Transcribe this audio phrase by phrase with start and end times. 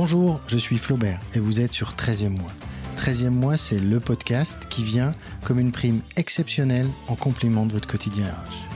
[0.00, 2.52] Bonjour, je suis Flaubert et vous êtes sur 13e mois.
[2.98, 5.10] 13e mois, c'est le podcast qui vient
[5.42, 8.68] comme une prime exceptionnelle en complément de votre quotidien RH.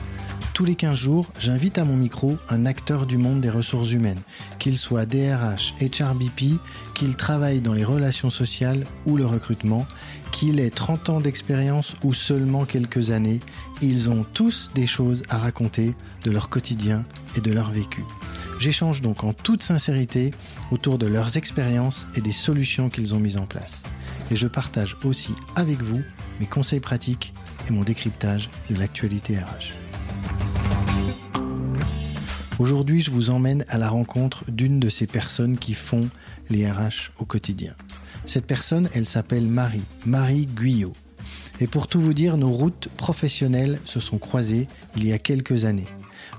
[0.52, 4.20] Tous les 15 jours, j'invite à mon micro un acteur du monde des ressources humaines,
[4.58, 6.58] qu'il soit DRH, HRBP,
[6.93, 9.86] qu'il travaille dans les relations sociales ou le recrutement,
[10.32, 13.39] qu'il ait 30 ans d'expérience ou seulement quelques années,
[13.80, 15.95] ils ont tous des choses à raconter
[16.25, 17.04] de leur quotidien
[17.36, 18.02] et de leur vécu.
[18.62, 20.30] J'échange donc en toute sincérité
[20.71, 23.83] autour de leurs expériences et des solutions qu'ils ont mises en place.
[24.30, 26.01] Et je partage aussi avec vous
[26.38, 27.35] mes conseils pratiques
[27.69, 29.75] et mon décryptage de l'actualité RH.
[32.61, 36.09] Aujourd'hui, je vous emmène à la rencontre d'une de ces personnes qui font
[36.49, 37.74] les RH au quotidien.
[38.27, 40.93] Cette personne, elle s'appelle Marie, Marie Guyot.
[41.59, 45.65] Et pour tout vous dire, nos routes professionnelles se sont croisées il y a quelques
[45.65, 45.88] années.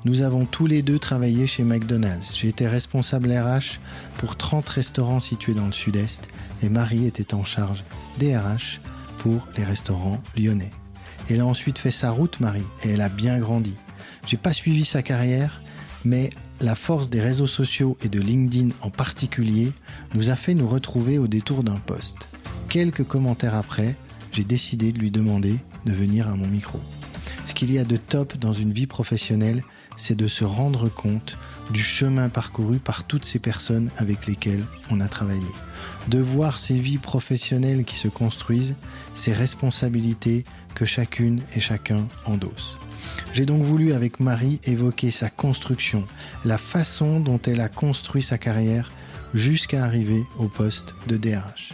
[0.05, 2.35] Nous avons tous les deux travaillé chez McDonald's.
[2.35, 3.79] J'ai été responsable RH
[4.17, 6.27] pour 30 restaurants situés dans le sud-est
[6.61, 7.85] et Marie était en charge
[8.19, 8.81] des RH
[9.19, 10.71] pour les restaurants lyonnais.
[11.29, 13.75] Elle a ensuite fait sa route, Marie, et elle a bien grandi.
[14.27, 15.61] J'ai pas suivi sa carrière,
[16.03, 19.71] mais la force des réseaux sociaux et de LinkedIn en particulier
[20.15, 22.27] nous a fait nous retrouver au détour d'un poste.
[22.67, 23.95] Quelques commentaires après,
[24.33, 26.81] j'ai décidé de lui demander de venir à mon micro.
[27.45, 29.63] Ce qu'il y a de top dans une vie professionnelle,
[29.95, 31.37] c'est de se rendre compte
[31.71, 35.41] du chemin parcouru par toutes ces personnes avec lesquelles on a travaillé.
[36.07, 38.75] De voir ces vies professionnelles qui se construisent,
[39.13, 40.43] ces responsabilités
[40.75, 42.77] que chacune et chacun endosse.
[43.33, 46.05] J'ai donc voulu avec Marie évoquer sa construction,
[46.45, 48.91] la façon dont elle a construit sa carrière
[49.33, 51.73] jusqu'à arriver au poste de DRH.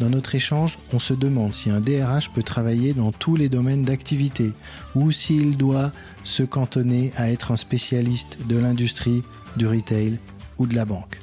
[0.00, 3.82] Dans notre échange, on se demande si un DRH peut travailler dans tous les domaines
[3.82, 4.52] d'activité
[4.94, 5.92] ou s'il doit
[6.24, 9.22] se cantonner à être un spécialiste de l'industrie,
[9.56, 10.18] du retail
[10.58, 11.18] ou de la banque.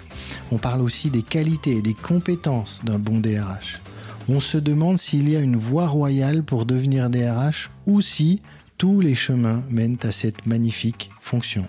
[0.52, 3.81] On parle aussi des qualités et des compétences d'un bon DRH.
[4.30, 8.41] On se demande s'il y a une voie royale pour devenir DRH ou si
[8.78, 11.66] tous les chemins mènent à cette magnifique fonction.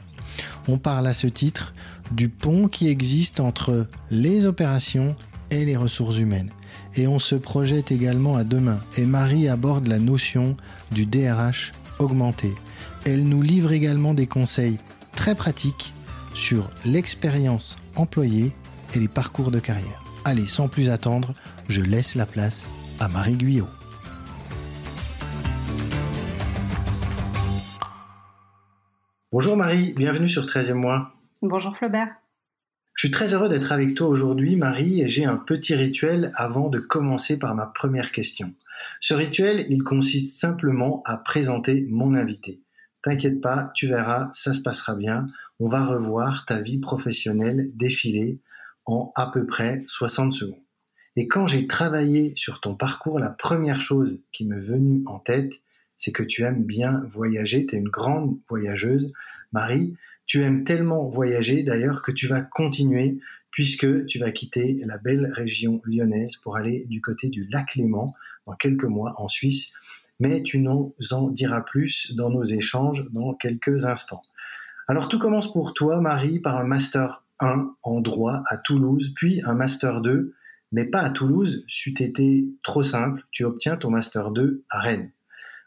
[0.67, 1.75] On parle à ce titre
[2.11, 5.17] du pont qui existe entre les opérations
[5.51, 6.51] et les ressources humaines.
[6.97, 8.79] Et on se projette également à demain.
[8.97, 10.57] Et Marie aborde la notion
[10.91, 12.55] du DRH augmenté.
[13.05, 14.79] Elle nous livre également des conseils
[15.15, 15.95] très pratiques
[16.35, 18.53] sur l'expérience employée
[18.95, 20.03] et les parcours de carrière.
[20.25, 21.33] Allez, sans plus attendre,
[21.69, 22.71] je laisse la place
[23.01, 23.69] à Marie Guyot.
[29.31, 31.13] Bonjour Marie, bienvenue sur 13e mois.
[31.43, 32.15] Bonjour Flaubert.
[32.95, 36.69] Je suis très heureux d'être avec toi aujourd'hui Marie et j'ai un petit rituel avant
[36.69, 38.55] de commencer par ma première question.
[39.01, 42.61] Ce rituel, il consiste simplement à présenter mon invité.
[43.03, 45.27] T'inquiète pas, tu verras, ça se passera bien.
[45.61, 48.39] On va revoir ta vie professionnelle défiler
[48.87, 50.59] en à peu près 60 secondes.
[51.17, 55.53] Et quand j'ai travaillé sur ton parcours, la première chose qui m'est venue en tête,
[55.97, 59.13] c'est que tu aimes bien voyager, tu es une grande voyageuse.
[59.53, 63.19] Marie, tu aimes tellement voyager d'ailleurs que tu vas continuer
[63.51, 68.15] puisque tu vas quitter la belle région lyonnaise pour aller du côté du lac Léman
[68.47, 69.73] dans quelques mois en Suisse.
[70.21, 74.23] Mais tu nous en diras plus dans nos échanges dans quelques instants.
[74.89, 79.43] Alors tout commence pour toi, Marie, par un Master 1 en droit à Toulouse, puis
[79.45, 80.35] un Master 2,
[80.73, 85.13] mais pas à Toulouse, c'eût été trop simple, tu obtiens ton Master 2 à Rennes.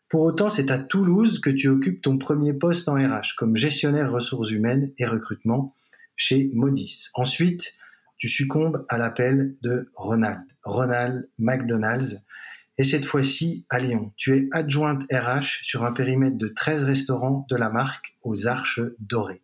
[0.09, 4.11] Pour autant, c'est à Toulouse que tu occupes ton premier poste en RH comme gestionnaire
[4.11, 5.73] ressources humaines et recrutement
[6.17, 7.09] chez Modis.
[7.13, 7.73] Ensuite,
[8.17, 12.21] tu succombes à l'appel de Ronald, Ronald McDonald's,
[12.81, 14.11] et cette fois-ci à Lyon.
[14.17, 18.81] Tu es adjointe RH sur un périmètre de 13 restaurants de la marque aux Arches
[18.97, 19.43] Dorées.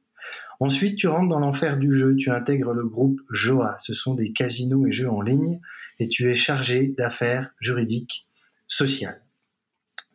[0.59, 4.33] Ensuite, tu rentres dans l'enfer du jeu, tu intègres le groupe JOA, ce sont des
[4.33, 5.59] casinos et jeux en ligne,
[5.99, 8.25] et tu es chargé d'affaires juridiques
[8.65, 9.21] sociales.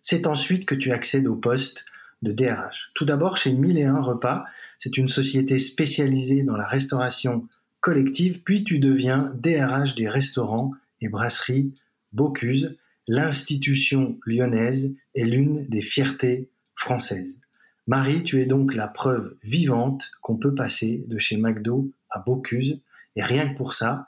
[0.01, 1.85] C'est ensuite que tu accèdes au poste
[2.23, 2.91] de DRH.
[2.97, 4.47] Tout d'abord chez 1001 Repas,
[4.79, 7.47] c'est une société spécialisée dans la restauration
[7.79, 11.73] collective, puis tu deviens DRH des restaurants et brasseries
[12.13, 12.77] Bocuse.
[13.09, 17.39] L'institution lyonnaise est l'une des fiertés françaises.
[17.87, 22.81] Marie, tu es donc la preuve vivante qu'on peut passer de chez McDo à Bocuse,
[23.17, 24.07] et rien que pour ça,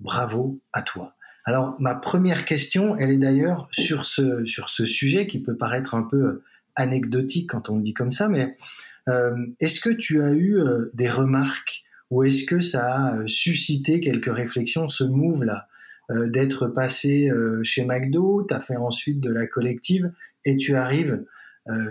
[0.00, 1.14] bravo à toi.
[1.44, 5.94] Alors, ma première question, elle est d'ailleurs sur ce, sur ce sujet qui peut paraître
[5.94, 6.42] un peu
[6.74, 8.56] anecdotique quand on le dit comme ça, mais
[9.08, 13.26] euh, est-ce que tu as eu euh, des remarques ou est-ce que ça a euh,
[13.26, 15.68] suscité quelques réflexions, ce move-là,
[16.10, 17.30] d'être passé
[17.62, 20.12] chez McDo, tu as fait ensuite de la collective
[20.44, 21.24] et tu arrives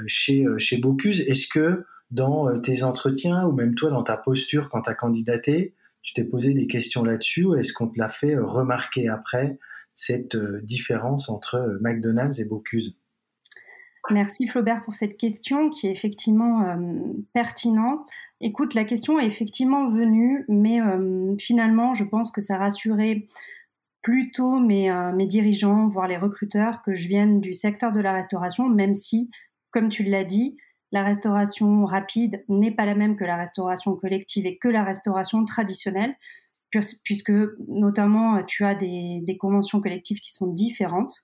[0.08, 4.84] chez, chez Bocuse Est-ce que dans tes entretiens ou même toi dans ta posture quand
[4.84, 8.38] tu as candidaté, tu t'es posé des questions là-dessus ou est-ce qu'on te l'a fait
[8.38, 9.60] remarquer après
[9.94, 12.96] cette différence entre McDonald's et Bocuse?
[14.12, 16.78] Merci Flaubert pour cette question qui est effectivement
[17.34, 18.08] pertinente.
[18.40, 20.80] Écoute, la question est effectivement venue, mais
[21.40, 23.26] finalement, je pense que ça rassurait
[24.06, 28.70] plutôt mes, mes dirigeants, voire les recruteurs, que je vienne du secteur de la restauration,
[28.70, 29.32] même si,
[29.72, 30.58] comme tu l'as dit,
[30.92, 35.44] la restauration rapide n'est pas la même que la restauration collective et que la restauration
[35.44, 36.16] traditionnelle,
[37.04, 37.34] puisque
[37.68, 41.16] notamment tu as des, conventions collectives qui sont différentes.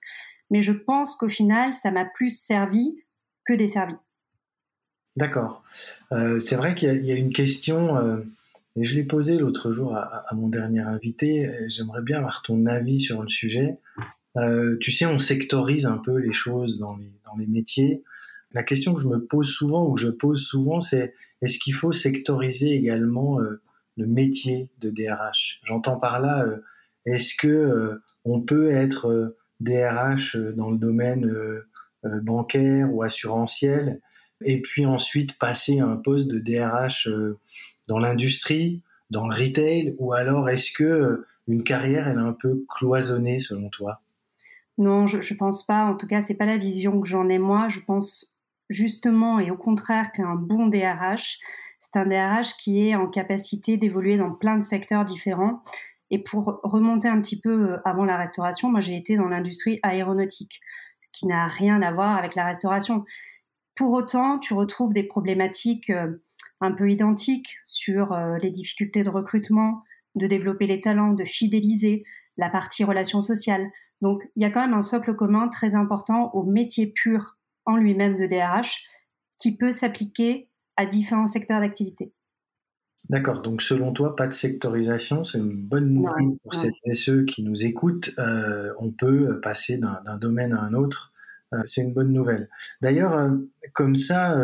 [0.50, 2.96] Mais je pense qu'au final, ça m'a plus servi
[3.44, 3.94] que desservi.
[5.14, 5.62] D'accord.
[6.10, 8.16] Euh, c'est vrai qu'il y, a une question, euh,
[8.76, 11.50] et je l'ai posée l'autre jour à, mon dernier invité.
[11.68, 13.76] J'aimerais bien avoir ton avis sur le sujet.
[14.36, 18.02] Euh, tu sais, on sectorise un peu les choses dans les, dans les métiers
[18.54, 21.74] la question que je me pose souvent ou que je pose souvent, c'est est-ce qu'il
[21.74, 23.60] faut sectoriser également euh,
[23.96, 26.58] le métier de DRH J'entends par là, euh,
[27.06, 31.32] est-ce que euh, on peut être DRH dans le domaine
[32.04, 34.00] bancaire ou assurantiel?
[34.44, 37.08] Et puis ensuite passer à un poste de DRH
[37.88, 42.64] dans l'industrie, dans le retail, ou alors est-ce que une carrière elle est un peu
[42.68, 44.00] cloisonnée selon toi?
[44.78, 45.84] Non, je, ne pense pas.
[45.84, 47.68] En tout cas, c'est pas la vision que j'en ai moi.
[47.68, 48.32] Je pense
[48.70, 51.38] justement et au contraire qu'un bon DRH,
[51.80, 55.62] c'est un DRH qui est en capacité d'évoluer dans plein de secteurs différents.
[56.10, 59.78] Et pour remonter un petit peu euh, avant la restauration, moi j'ai été dans l'industrie
[59.82, 60.60] aéronautique,
[61.02, 63.04] ce qui n'a rien à voir avec la restauration.
[63.74, 66.22] Pour autant, tu retrouves des problématiques euh,
[66.62, 69.82] un peu identiques sur euh, les difficultés de recrutement,
[70.14, 72.04] de développer les talents, de fidéliser,
[72.36, 73.68] la partie relations sociales.
[74.00, 77.36] Donc il y a quand même un socle commun très important au métier pur
[77.66, 78.82] en lui-même de DRH
[79.38, 82.12] qui peut s'appliquer à différents secteurs d'activité.
[83.08, 87.24] D'accord, donc selon toi, pas de sectorisation, c'est une bonne nouvelle pour celles et ceux
[87.24, 88.14] qui nous écoutent.
[88.18, 91.12] Euh, on peut passer d'un domaine à un autre,
[91.52, 92.46] euh, c'est une bonne nouvelle.
[92.80, 93.30] D'ailleurs, euh,
[93.74, 94.38] comme ça,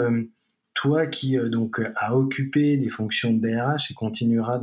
[0.78, 4.60] toi qui donc a occupé des fonctions de DRH et continuera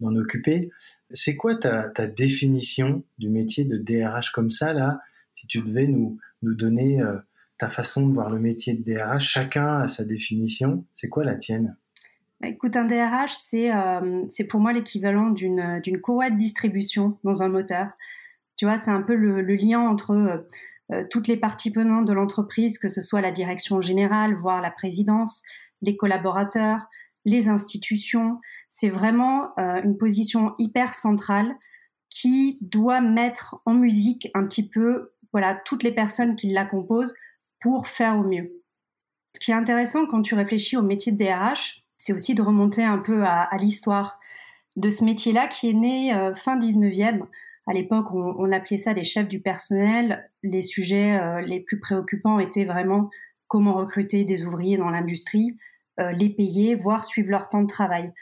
[0.00, 0.70] d'en occuper,
[1.10, 5.00] c'est quoi ta, définition du métier de DRH comme ça là
[5.32, 7.00] Si tu devais nous, nous donner
[7.58, 10.84] ta façon de voir le métier de DRH, chacun a sa définition.
[10.96, 11.76] C'est quoi la tienne?
[12.40, 17.48] Bah, Écoute, un DRH, euh, c'est pour moi l'équivalent d'une courroie de distribution dans un
[17.48, 17.88] moteur.
[18.56, 20.38] Tu vois, c'est un peu le, lien entre euh, euh,
[21.10, 25.42] toutes les parties prenantes de l'entreprise, que ce soit la direction générale, voire la présidence,
[25.82, 26.86] les collaborateurs,
[27.24, 28.40] les institutions.
[28.68, 31.54] C'est vraiment une position hyper centrale
[32.10, 37.14] qui doit mettre en musique un petit peu voilà toutes les personnes qui la composent
[37.60, 38.62] pour faire au mieux.
[39.34, 42.84] Ce qui est intéressant quand tu réfléchis au métier de DRH, c'est aussi de remonter
[42.84, 44.20] un peu à, l'histoire
[44.76, 47.24] de ce métier-là qui est né euh, fin 19e.
[47.66, 50.30] À l'époque, on, appelait ça des chefs du personnel.
[50.42, 53.08] Les sujets euh, les plus préoccupants étaient vraiment
[53.46, 55.56] comment recruter des ouvriers dans l'industrie,
[56.00, 58.12] euh, les payer, voire suivre leur temps de travail.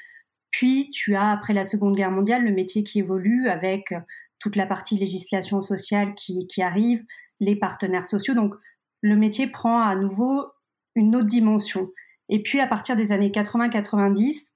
[0.50, 3.94] Puis, tu as, après la Seconde Guerre mondiale, le métier qui évolue avec
[4.38, 7.04] toute la partie législation sociale qui arrive,
[7.40, 8.34] les partenaires sociaux.
[8.34, 8.54] Donc,
[9.00, 10.46] le métier prend à nouveau
[10.94, 11.90] une autre dimension.
[12.28, 14.52] Et puis à partir des années 80-90,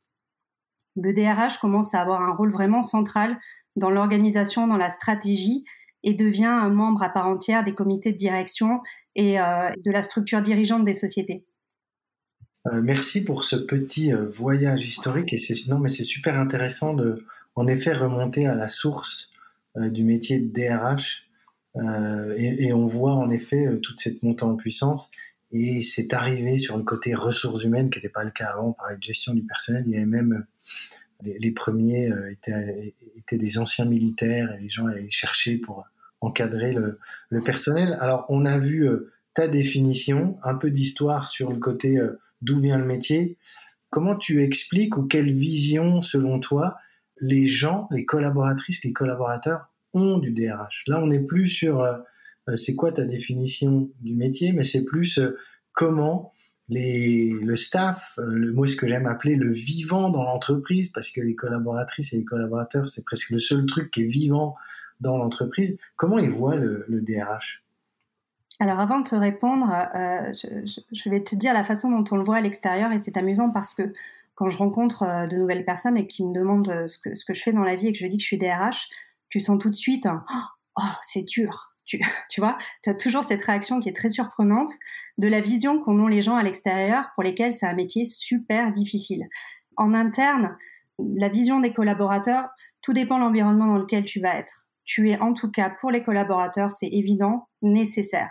[0.97, 3.39] le DRH commence à avoir un rôle vraiment central
[3.77, 5.65] dans l'organisation, dans la stratégie
[6.03, 8.81] et devient un membre à part entière des comités de direction
[9.15, 11.45] et euh, de la structure dirigeante des sociétés.
[12.67, 16.95] Euh, merci pour ce petit euh, voyage historique et c'est non mais c'est super intéressant
[16.95, 19.31] de en effet remonter à la source
[19.77, 21.29] du métier de DRH
[22.39, 25.11] et, on voit en effet toute cette montée en puissance.
[25.53, 28.69] Et c'est arrivé sur le côté ressources humaines, qui n'était pas le cas avant.
[28.69, 29.85] On parlait de gestion du personnel.
[29.87, 30.47] Il y avait même
[31.25, 35.85] euh, les, premiers étaient, étaient, des anciens militaires et les gens allaient chercher pour
[36.21, 36.99] encadrer le,
[37.45, 37.97] personnel.
[38.01, 38.89] Alors, on a vu
[39.35, 42.01] ta définition, un peu d'histoire sur le côté
[42.41, 43.37] d'où vient le métier.
[43.91, 46.79] Comment tu expliques ou quelle vision, selon toi,
[47.21, 49.69] les gens, les collaboratrices, les collaborateurs
[50.21, 50.85] du DRH.
[50.87, 51.97] Là, on n'est plus sur euh,
[52.49, 55.39] euh, c'est quoi ta définition du métier, mais c'est plus euh,
[55.73, 56.33] comment
[56.69, 61.35] le staff, le mot ce que j'aime appeler le vivant dans l'entreprise, parce que les
[61.35, 64.57] collaboratrices et les collaborateurs, c'est presque le seul truc qui est vivant
[65.01, 65.79] dans l'entreprise.
[65.97, 67.63] Comment ils voient le, DRH
[68.59, 69.67] alors avant de te répondre,
[70.33, 73.51] je, vais te dire la façon dont on le voit à l'extérieur et c'est amusant
[73.51, 73.93] parce que
[74.35, 77.43] quand je rencontre de nouvelles personnes et qui me demandent ce que, ce que je
[77.43, 78.89] fais dans la vie et que je dis que je suis DRH,
[79.29, 80.09] tu sens tout de suite
[80.77, 81.66] oh, c'est dur.
[81.87, 82.01] Tu,
[82.31, 84.69] tu vois, tu as toujours cette réaction qui est très surprenante
[85.19, 89.25] de la vision qu'ont les gens à l'extérieur pour lesquels c'est un métier super difficile.
[89.77, 90.57] En interne,
[90.99, 92.49] La vision des collaborateurs,
[92.81, 94.67] tout dépend de l'environnement dans lequel tu vas être.
[94.85, 98.31] Tu es en tout cas pour les collaborateurs, c'est évident, nécessaire.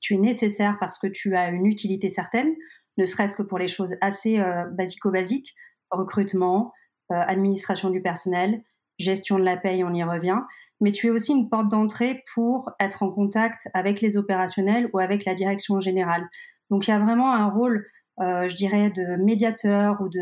[0.00, 2.54] Tu es nécessaire parce que tu as une utilité certaine,
[2.98, 5.54] ne serait-ce que pour les choses assez euh, basico-basiques,
[5.90, 6.72] recrutement,
[7.10, 8.62] euh, administration du personnel,
[8.98, 10.38] gestion de la paye, on y revient.
[10.80, 14.98] Mais tu es aussi une porte d'entrée pour être en contact avec les opérationnels ou
[14.98, 16.28] avec la direction générale.
[16.70, 17.86] Donc il y a vraiment un rôle,
[18.20, 20.20] euh, je dirais, de médiateur ou de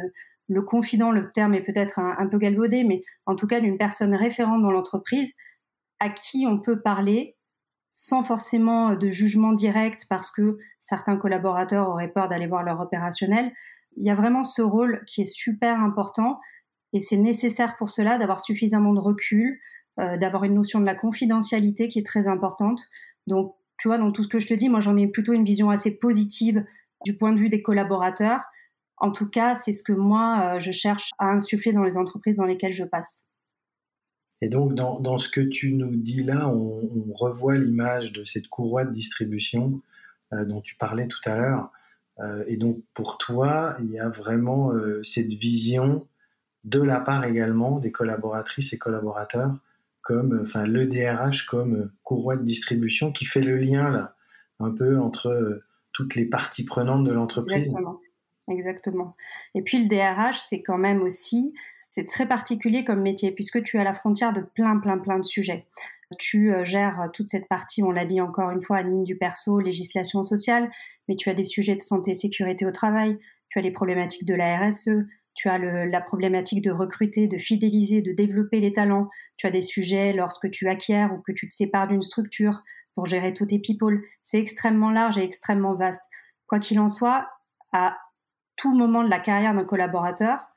[0.49, 4.14] le confident, le terme est peut-être un, peu galvaudé, mais en tout cas d'une personne
[4.14, 5.33] référente dans l'entreprise
[5.99, 7.37] à qui on peut parler
[7.91, 13.52] sans forcément de jugement direct parce que certains collaborateurs auraient peur d'aller voir leur opérationnel.
[13.97, 16.41] Il y a vraiment ce rôle qui est super important
[16.92, 19.58] et c'est nécessaire pour cela d'avoir suffisamment de recul,
[19.99, 22.80] euh, d'avoir une notion de la confidentialité qui est très importante.
[23.26, 25.44] Donc, tu vois, dans tout ce que je te dis, moi j'en ai plutôt une
[25.44, 26.64] vision assez positive
[27.04, 28.42] du point de vue des collaborateurs
[29.02, 32.37] en tout cas, c'est ce que moi, euh, je cherche à insuffler dans les entreprises
[32.37, 33.26] dans lesquelles je passe.
[34.40, 38.84] Et donc, dans, ce que tu nous dis là, on, revoit l'image de cette courroie
[38.84, 39.80] de distribution
[40.32, 41.70] euh, dont tu parlais tout à l'heure.
[42.46, 44.70] Et donc, pour toi, il y a vraiment
[45.02, 46.06] cette vision
[46.64, 49.54] de la part également des collaboratrices et collaborateurs,
[50.02, 54.14] comme, enfin, le DRH comme courroie de distribution qui fait le lien là,
[54.61, 57.66] un peu entre toutes les parties prenantes de l'entreprise.
[57.66, 58.00] Exactement
[58.49, 59.16] exactement.
[59.54, 61.52] Et puis le DRH, c'est quand même aussi,
[61.90, 65.19] c'est très particulier comme métier puisque tu es à la frontière de plein, plein, plein
[65.19, 65.66] de sujets.
[66.19, 69.61] Tu euh, gères toute cette partie, on l'a dit encore une fois, admin du perso,
[69.61, 70.71] législation sociale,
[71.09, 74.35] mais tu as des sujets de santé, sécurité au travail, tu as les problématiques de
[74.35, 74.90] la RSE,
[75.34, 79.62] tu as la problématique de recruter, de fidéliser, de développer les talents, tu as des
[79.62, 82.62] sujets lorsque tu acquiers ou que tu te sépares d'une structure
[82.94, 84.02] pour gérer tous tes people.
[84.22, 86.04] C'est extrêmement large et extrêmement vaste.
[86.46, 87.28] Quoi qu'il en soit,
[87.72, 87.96] à
[88.56, 90.52] tout moment de la carrière d'un collaborateur,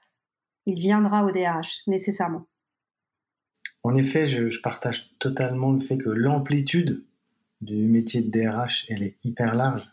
[0.65, 2.47] il viendra au DRH, nécessairement.
[3.83, 7.05] En effet, je, partage totalement le fait que l'amplitude
[7.61, 9.87] du métier de DRH, elle est hyper large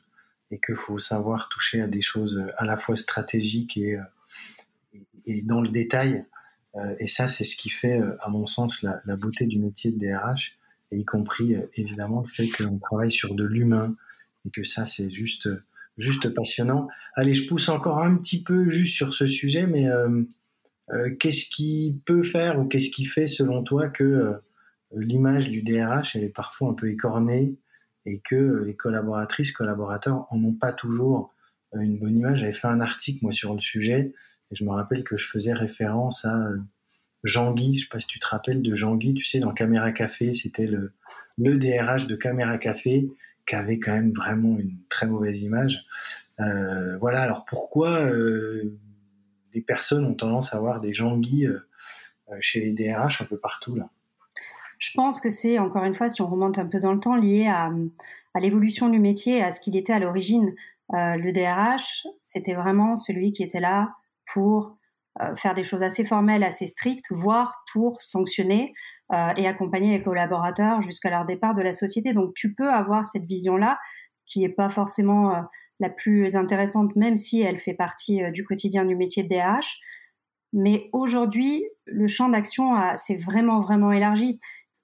[0.50, 4.02] et qu'il faut savoir toucher à des choses à la fois stratégiques et, euh,
[5.26, 6.24] et dans le détail.
[6.76, 9.92] Euh, et ça, c'est ce qui fait, euh, à mon sens, la, beauté du métier
[9.92, 10.58] de DRH,
[10.90, 13.96] y compris évidemment le fait qu'on travaille sur de l'humain
[14.46, 15.48] et que ça, c'est juste
[15.98, 16.88] juste passionnant.
[17.14, 20.22] Allez, je pousse encore un petit peu juste sur ce sujet, mais euh,
[20.90, 24.34] euh, qu'est-ce qui peut faire ou qu'est-ce qui fait selon toi que euh,
[24.94, 27.56] l'image du DRH elle est parfois un peu écornée
[28.04, 31.34] et que les collaboratrices, collaborateurs en ont pas toujours
[31.74, 32.40] une bonne image?
[32.40, 34.12] J'avais fait un article moi sur le sujet
[34.52, 36.38] je me rappelle que je faisais référence à
[37.24, 40.34] Jean-Guy, je sais pas si tu te rappelles de Jean-Guy, tu sais, dans Caméra Café,
[40.34, 40.92] c'était le,
[41.38, 43.08] DRH de Caméra Café
[43.46, 45.84] qui avait quand même vraiment une très mauvaise image.
[46.40, 48.72] Euh, voilà, alors pourquoi euh,
[49.52, 51.58] les personnes ont tendance à avoir des euh,
[52.40, 53.88] chez les DRH un peu partout là?
[54.78, 57.14] Je pense que c'est, encore une fois, si on remonte un peu dans le temps,
[57.14, 57.70] lié à
[58.40, 60.52] l'évolution du métier, à ce qu'il était à l'origine.
[60.90, 63.94] le DRH, c'était vraiment celui qui était là
[64.32, 64.76] pour
[65.20, 68.72] euh, faire des choses assez formelles, assez strictes, voire pour sanctionner
[69.12, 72.14] euh, et accompagner les collaborateurs jusqu'à leur départ de la société.
[72.14, 73.78] Donc tu peux avoir cette vision-là
[74.24, 75.42] qui n'est pas forcément euh,
[75.80, 79.80] la plus intéressante, même si elle fait partie du quotidien du métier de DRH.
[80.54, 84.38] Mais aujourd'hui, le champ d'action s'est vraiment, vraiment élargi.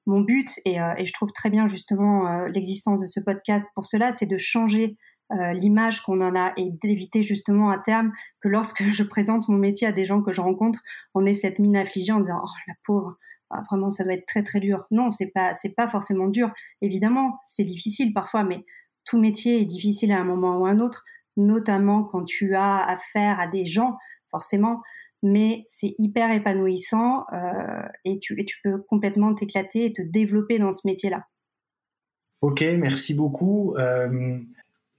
[0.07, 4.27] Mon but, et, je trouve très bien justement l'existence de ce podcast pour cela, c'est
[4.27, 4.97] de changer
[5.33, 9.59] euh, l'image qu'on en a et d'éviter justement à terme que lorsque je présente mon
[9.59, 10.81] métier à des gens que je rencontre,
[11.15, 13.17] on ait cette mine affligée en disant oh la pauvre,
[13.51, 14.87] ah, vraiment ça doit être très très dur.
[14.91, 16.51] Non, c'est pas c'est pas forcément dur.
[16.81, 18.65] Évidemment, c'est difficile parfois, mais
[19.05, 21.05] tout métier est difficile à un moment ou à un autre,
[21.37, 23.97] notamment quand tu as affaire à des gens,
[24.31, 24.83] forcément.
[25.23, 30.59] Mais c'est hyper épanouissant euh, et, tu, et tu peux complètement t'éclater et te développer
[30.59, 31.27] dans ce métier-là.
[32.41, 33.75] Ok, merci beaucoup.
[33.79, 34.39] Euh,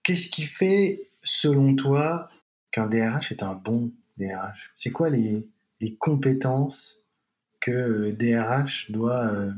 [0.09, 2.29] Qu'est-ce qui fait, selon toi,
[2.71, 5.47] qu'un DRH est un bon DRH C'est quoi les,
[5.99, 7.03] compétences
[7.61, 9.51] que le DRH doit euh,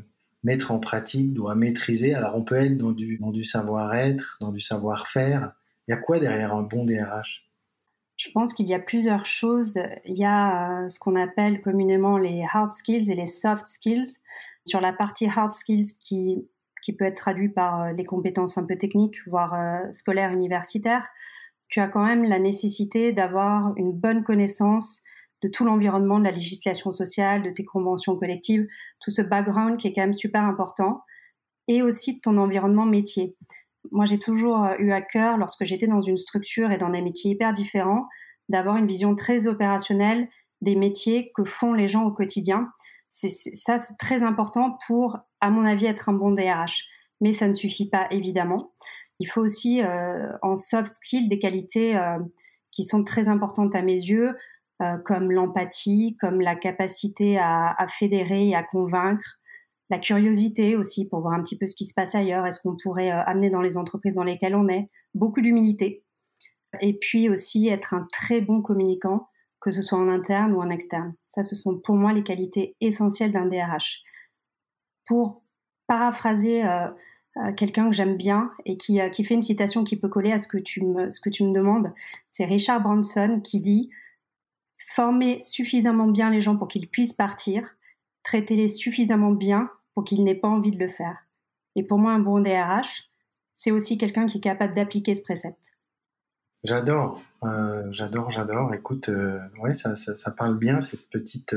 [0.44, 2.14] mettre en pratique, doit maîtriser?
[2.14, 5.54] Alors, on peut être dans du, du savoir-être, dans du savoir-faire.
[5.88, 7.48] Il y a quoi derrière un bon DRH
[8.18, 9.80] je pense qu'il y a plusieurs choses.
[10.06, 14.20] Il y a euh, ce qu'on appelle communément les hard skills et les soft skills.
[14.64, 16.48] Sur la partie hard skills qui
[16.82, 21.10] qui peut être traduit par euh, les compétences un peu techniques, voire euh, scolaires, universitaires,
[21.68, 25.04] tu as quand même la nécessité d'avoir une bonne connaissance
[25.42, 28.68] de tout l'environnement de la législation sociale, de tes conventions collectives,
[29.00, 31.02] tout ce background qui est quand même super important,
[31.68, 33.36] et aussi de ton environnement métier.
[33.92, 37.02] Moi, j'ai toujours euh, eu à cœur, lorsque j'étais dans une structure et dans des
[37.02, 38.08] métiers hyper différents,
[38.50, 40.28] d'avoir une vision très opérationnelle
[40.62, 42.70] des métiers que font les gens au quotidien.
[43.08, 46.86] C'est, ça, c'est très important pour, à mon avis, être un bon DRH.
[47.20, 48.72] Mais ça ne suffit pas, évidemment.
[49.20, 52.18] Il faut aussi, euh, en soft skills, des qualités euh,
[52.72, 54.36] qui sont très importantes à mes yeux,
[54.82, 59.40] euh, comme l'empathie, comme la capacité à, à, fédérer et à convaincre,
[59.92, 62.78] la curiosité aussi pour voir un petit peu ce qui se passe ailleurs, est-ce qu'on
[62.82, 66.04] pourrait amener dans les entreprises dans lesquelles on est, beaucoup d'humilité,
[66.80, 69.28] et puis aussi être un très bon communicant,
[69.60, 71.14] que ce soit en interne ou en externe.
[71.26, 74.02] Ça, ce sont pour moi les qualités essentielles d'un DRH.
[75.12, 75.42] Pour
[75.88, 76.88] paraphraser euh,
[77.36, 80.32] euh, quelqu'un que j'aime bien et qui, euh, qui, fait une citation qui peut coller
[80.32, 81.92] à ce que tu me, ce que tu me demandes,
[82.30, 83.90] c'est Richard Branson qui dit
[84.96, 87.76] Former suffisamment bien les gens pour qu'ils puissent partir,
[88.24, 91.18] traiter-les suffisamment bien pour qu'ils n'aient pas envie de le faire.
[91.76, 93.10] Et pour moi, un bon DRH,
[93.54, 95.74] c'est aussi quelqu'un qui est capable d'appliquer ce précepte.
[96.64, 97.22] J'adore,
[97.90, 98.74] j'adore, j'adore.
[98.74, 99.12] Écoute,
[99.60, 101.54] ouais, ça, ça, ça, parle bien cette petite,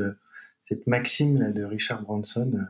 [0.64, 2.66] cette maxime là de Richard Branson.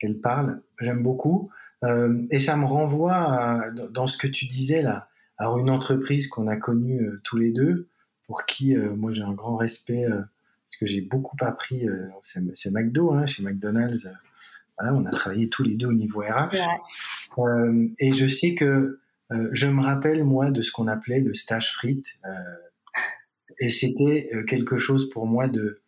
[0.00, 1.50] Elle parle, j'aime beaucoup.
[1.84, 5.08] Euh, et ça me renvoie dans ce que tu disais là.
[5.38, 7.88] Alors une entreprise qu'on a connue euh, tous les deux,
[8.26, 11.86] pour qui euh, moi j'ai un grand respect, parce que j'ai beaucoup appris,
[12.22, 14.08] c'est McDo, hein, chez McDonald's.
[14.78, 16.56] voilà, on a travaillé tous les deux au niveau RH.
[17.98, 19.00] et je sais que
[19.52, 22.18] je me rappelle moi de ce qu'on appelait le stage frites.
[23.58, 25.79] et c'était quelque chose pour moi de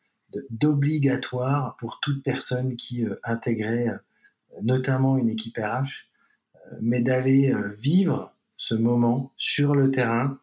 [0.50, 3.88] d'obligatoire pour toute personne qui intégrait
[4.60, 5.62] notamment une équipe RH,
[6.72, 10.38] euh, mais d'aller euh, vivre ce moment sur le terrain.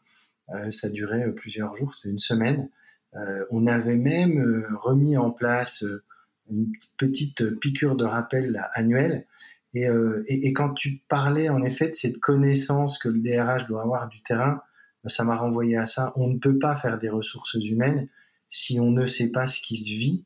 [0.50, 2.70] Euh, ça durait plusieurs jours, c'est une semaine.
[3.50, 5.84] on avait même remis en place
[6.52, 9.26] une petite piqûre de rappel annuelle.
[9.74, 9.88] Et,
[10.28, 14.22] et, quand tu parlais en effet de cette connaissance que le DRH doit avoir du
[14.22, 14.62] terrain,
[15.06, 16.14] ça m'a renvoyé à ça.
[16.16, 18.08] On ne peut pas faire des ressources humaines
[18.50, 20.26] si on ne sait pas ce qui se vit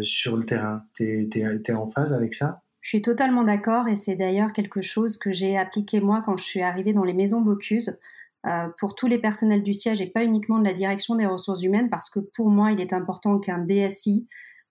[0.00, 0.84] sur le terrain.
[0.94, 2.62] Tu es, en phase avec ça?
[2.86, 6.44] Je suis totalement d'accord et c'est d'ailleurs quelque chose que j'ai appliqué moi quand je
[6.44, 7.98] suis arrivée dans les maisons Bocuse
[8.46, 11.64] euh, pour tous les personnels du siège et pas uniquement de la direction des ressources
[11.64, 14.28] humaines parce que pour moi il est important qu'un DSI,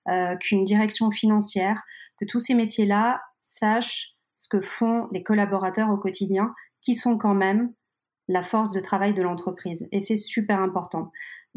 [0.08, 1.84] euh, qu'une direction financière,
[2.18, 7.36] que tous ces métiers-là sachent ce que font les collaborateurs au quotidien qui sont quand
[7.36, 7.74] même
[8.30, 11.12] la force de travail de l'entreprise et c'est super important.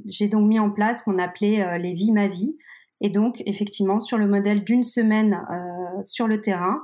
[0.06, 2.56] J'ai donc mis en place ce qu'on appelait euh, les vies ma vie
[3.00, 6.82] et donc, effectivement, sur le modèle d'une semaine euh, sur le terrain,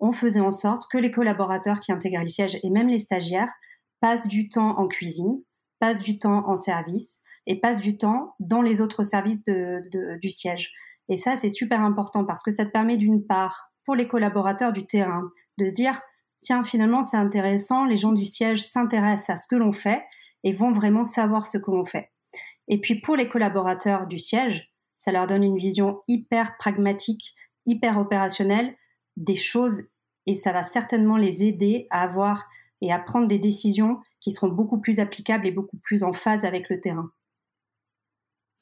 [0.00, 3.52] on faisait en sorte que les collaborateurs qui intégraient le siège et même les stagiaires
[4.00, 5.42] passent du temps en cuisine,
[5.80, 10.72] passent du temps en service et passent du temps dans les autres services du siège.
[11.08, 14.72] Et ça, c'est super important parce que ça te permet d'une part, pour les collaborateurs
[14.72, 16.00] du terrain, de se dire,
[16.40, 20.04] tiens, finalement, c'est intéressant, les gens du siège s'intéressent à ce que l'on fait
[20.44, 22.10] et vont vraiment savoir ce que l'on fait.
[22.68, 27.34] Et puis pour les collaborateurs du siège, ça leur donne une vision hyper pragmatique,
[27.66, 28.74] hyper opérationnelle
[29.16, 29.82] des choses
[30.26, 32.46] et ça va certainement les aider à avoir
[32.80, 36.44] et à prendre des décisions qui seront beaucoup plus applicables et beaucoup plus en phase
[36.44, 37.10] avec le terrain.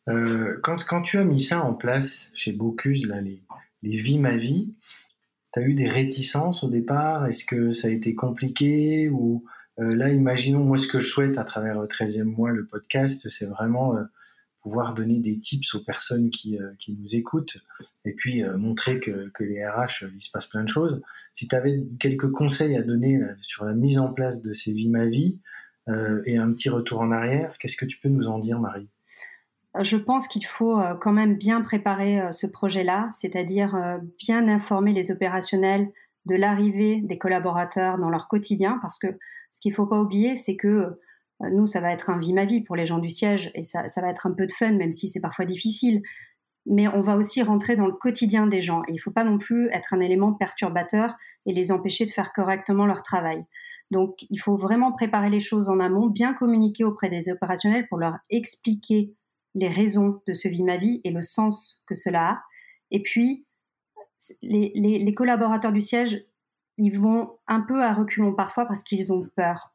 [0.09, 3.43] Euh, quand, quand, tu as mis ça en place chez Bocuse, là, les,
[3.83, 4.73] les vies ma tu
[5.57, 7.27] as eu des réticences au départ?
[7.27, 9.45] Est-ce que ça a été compliqué ou
[9.79, 13.47] là, imaginons, moi, ce que je souhaite à travers le 13e mois, le podcast, c'est
[13.47, 14.05] vraiment euh,
[14.67, 17.59] pouvoir donner des tips aux personnes qui, euh, qui nous écoutent
[18.05, 21.01] et puis euh, montrer que, que, les RH, il se passe plein de choses.
[21.35, 25.39] Si tu avais quelques conseils à donner sur la mise en place de ces vie
[25.89, 28.89] euh, et un petit retour en arrière, qu'est-ce que tu peux nous en dire, Marie?
[29.81, 35.93] Je pense qu'il faut quand même bien préparer ce projet-là, c'est-à-dire bien informer les opérationnels
[36.25, 39.09] de l'arrivée des collaborateurs dans leur quotidien, parce que
[39.57, 42.35] ce qu'il ne faut pas oublier, c'est que euh, nous, ça va être un vie
[42.35, 44.73] ma vie pour les gens du siège et ça, va être un peu de fun,
[44.73, 46.03] même si c'est parfois difficile.
[46.67, 49.25] Mais on va aussi rentrer dans le quotidien des gens et il ne faut pas
[49.25, 51.17] non plus être un élément perturbateur
[51.47, 53.47] et les empêcher de faire correctement leur travail.
[53.91, 57.97] Donc, il faut vraiment préparer les choses en amont, bien communiquer auprès des opérationnels pour
[57.97, 59.15] leur expliquer
[59.55, 62.43] les raisons de ce vie ma vie et le sens que cela a.
[62.91, 63.47] Et puis,
[64.43, 66.27] les, les collaborateurs du siège,
[66.79, 69.73] ils vont un peu à reculons parfois parce qu'ils ont peur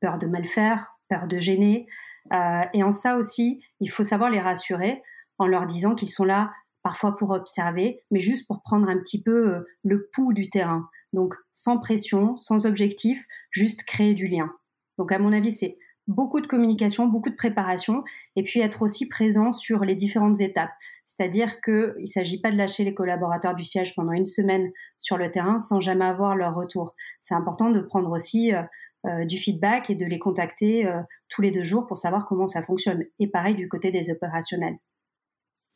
[0.00, 1.86] peur de mal faire, peur de gêner.
[2.32, 5.02] Euh, et en ça aussi, il faut savoir les rassurer
[5.38, 6.52] en leur disant qu'ils sont là
[6.82, 10.88] parfois pour observer, mais juste pour prendre un petit peu euh, le pouls du terrain.
[11.12, 14.50] Donc sans pression, sans objectif, juste créer du lien.
[14.98, 15.78] Donc à mon avis, c'est
[16.10, 18.02] beaucoup de communication, beaucoup de préparation,
[18.34, 20.72] et puis être aussi présent sur les différentes étapes.
[21.06, 25.16] C'est-à-dire qu'il ne s'agit pas de lâcher les collaborateurs du siège pendant une semaine sur
[25.16, 26.94] le terrain sans jamais avoir leur retour.
[27.20, 28.62] C'est important de prendre aussi euh,
[29.06, 32.48] euh, du feedback et de les contacter euh, tous les deux jours pour savoir comment
[32.48, 33.04] ça fonctionne.
[33.20, 34.78] Et pareil du côté des opérationnels.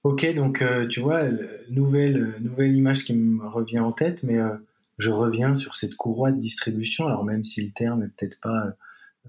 [0.03, 1.23] Ok, donc tu vois,
[1.71, 4.37] nouvelle, nouvelle image qui me revient en tête, mais
[4.99, 8.75] je reviens sur cette courroie de distribution, alors même si le terme est peut-être pas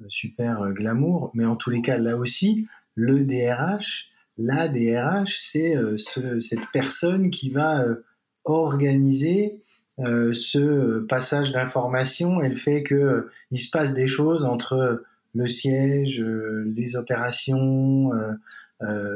[0.10, 5.76] super glamour, mais en tous les cas, là aussi, le DRH, la DRH, c'est
[6.40, 7.86] cette personne qui va
[8.46, 9.62] organiser
[10.00, 15.04] euh, ce passage d'information elle fait que euh, il se passe des choses entre
[15.34, 18.12] le siège, euh, les opérations.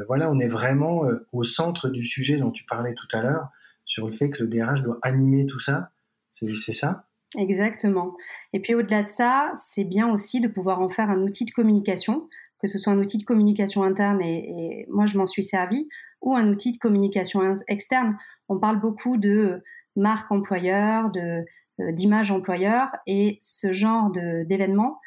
[0.06, 3.50] voilà, on est vraiment au centre du sujet dont tu parlais tout à l'heure,
[3.84, 5.90] sur le fait que le DRH doit animer tout ça.
[6.34, 7.04] C'est ça?
[7.38, 8.16] Exactement.
[8.52, 11.52] Et puis au-delà de ça, c'est bien aussi de pouvoir en faire un outil de
[11.52, 12.28] communication,
[12.60, 15.88] que ce soit un outil de communication interne, et, moi je m'en suis servi,
[16.20, 18.18] ou un outil de communication externe.
[18.48, 19.62] On parle beaucoup de
[19.96, 21.44] marque employeur, de
[21.80, 24.98] euh, d'image employeur, et ce genre d'événement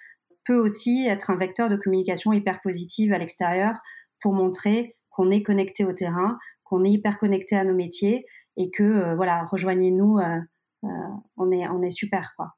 [0.45, 3.75] peut aussi être un vecteur de communication hyper positive à l'extérieur
[4.21, 8.25] pour montrer qu'on est connecté au terrain, qu'on est hyper connecté à nos métiers
[8.57, 10.39] et que euh, voilà, rejoignez-nous, euh,
[11.37, 12.55] on est on est super quoi.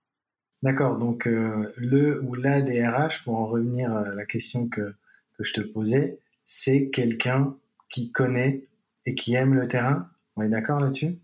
[0.63, 4.95] D'accord, donc le ou la DRH, pour en revenir à la question que,
[5.37, 7.55] que je te posais, c'est quelqu'un
[7.89, 8.67] qui connaît
[9.05, 10.09] et qui aime le terrain?
[10.35, 11.19] On est d'accord là-dessus?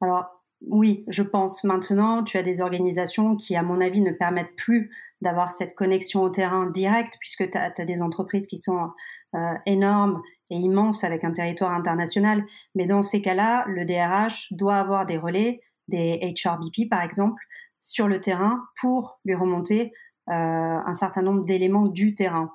[0.00, 1.64] Alors, oui, je pense.
[1.64, 4.90] Maintenant, tu as des organisations qui, à mon avis, ne permettent plus
[5.22, 8.90] d'avoir cette connexion au terrain direct, puisque tu as, des entreprises qui sont
[9.34, 12.44] euh, énormes et immenses avec un territoire international.
[12.74, 15.60] Mais dans ces cas-là, le DRH doit avoir des relais,
[15.90, 17.42] des HRBP par exemple,
[17.80, 19.92] sur le terrain pour lui remonter
[20.28, 22.52] euh, un certain nombre d'éléments du terrain.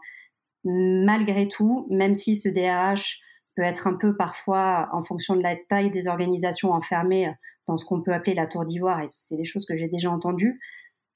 [0.64, 3.20] Malgré tout, même si ce DRH
[3.56, 7.32] peut être un peu parfois, en fonction de la taille des organisations enfermées
[7.68, 10.12] dans ce qu'on peut appeler la tour d'ivoire, et c'est des choses que j'ai déjà
[10.12, 10.60] entendues,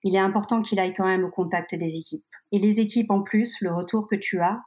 [0.04, 2.24] il est important qu'il aille quand même au contact des équipes.
[2.52, 4.62] Et les équipes, en plus, le retour que tu as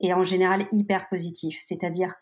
[0.00, 1.58] est en général hyper positif.
[1.60, 2.14] C'est-à-dire,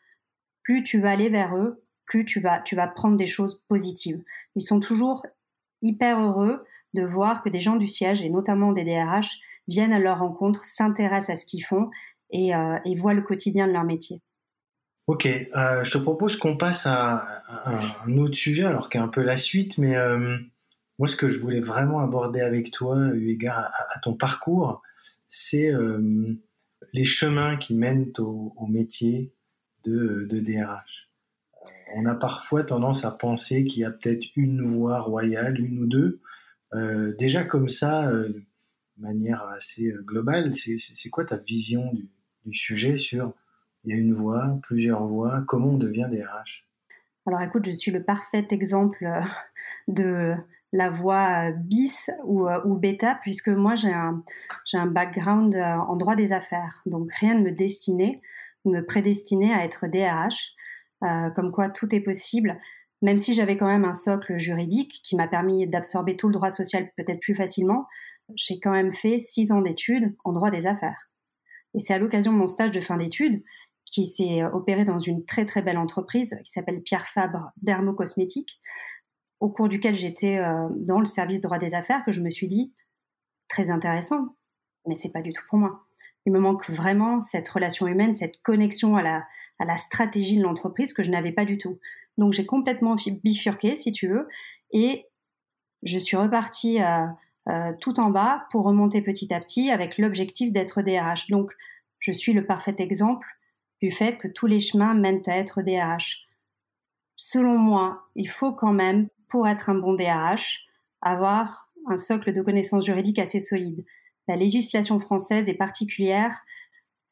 [0.65, 4.23] plus tu vas aller vers eux, plus tu vas, tu vas prendre des choses positives.
[4.57, 5.25] Ils sont toujours
[5.83, 9.99] hyper heureux de voir que des gens du siège, et notamment des DRH, viennent à
[9.99, 11.91] leur rencontre, s'intéressent à ce qu'ils font
[12.31, 14.23] et, euh, voient le quotidien de leur métier.
[15.07, 17.43] Ok, euh, je te propose qu'on passe à,
[18.05, 20.37] un autre sujet, alors qui est un peu la suite, mais euh,
[20.99, 24.83] moi ce que je voulais vraiment aborder avec toi, eu égard à, ton parcours,
[25.31, 25.73] c'est
[26.93, 29.33] les chemins qui mènent au, métier
[29.85, 31.08] de, de, DRH.
[31.95, 35.87] On a parfois tendance à penser qu'il y a peut-être une voie royale, une ou
[35.87, 36.21] deux.
[37.19, 38.45] déjà comme ça, de
[38.99, 42.09] manière assez globale, c'est quoi ta vision du,
[42.53, 43.35] sujet sur
[43.85, 45.45] il y a une voie, plusieurs voies.
[45.47, 46.67] Comment on devient DRH
[47.27, 49.21] Alors écoute, je suis le parfait exemple euh,
[49.89, 50.35] de
[50.73, 54.23] la voie bis ou, euh, bêta, puisque moi j'ai un,
[54.75, 56.83] un background euh, en droit des affaires.
[56.87, 58.21] Donc rien ne me destinait
[58.65, 60.53] me prédestinait à être DRH,
[61.01, 62.59] comme quoi tout est possible,
[63.03, 66.51] même si j'avais quand même un socle juridique qui m'a permis d'absorber tout le droit
[66.51, 67.87] social peut-être plus facilement.
[68.35, 71.09] J'ai quand même fait six ans d'études en droit des affaires.
[71.75, 73.43] Et c'est à l'occasion de mon stage de fin d'études
[73.85, 78.61] qui s'est euh, opéré dans une très très belle entreprise qui s'appelle Pierre Fabre Dermocosmétique,
[79.41, 82.49] au cours duquel j'étais euh, dans le service droit des affaires, que je me suis
[82.49, 82.75] dit
[83.49, 84.37] très intéressant,
[84.87, 85.88] mais c'est pas du tout pour moi.
[86.27, 91.03] Il me manque vraiment cette relation humaine, cette connexion à la, stratégie de l'entreprise que
[91.03, 91.79] je n'avais pas du tout.
[92.17, 94.29] Donc j'ai complètement bifurqué, si tu veux,
[94.73, 95.07] et
[95.83, 100.83] je suis repartie euh, tout en bas pour remonter petit à petit avec l'objectif d'être
[100.83, 101.29] DRH.
[101.29, 101.53] Donc
[101.99, 103.27] je suis le parfait exemple
[103.81, 106.27] du fait que tous les chemins mènent à être DRH.
[107.17, 110.67] Selon moi, il faut quand même, pour être un bon DRH,
[111.03, 113.85] avoir un socle de connaissances juridiques assez solide.
[114.29, 116.39] La législation française est particulière,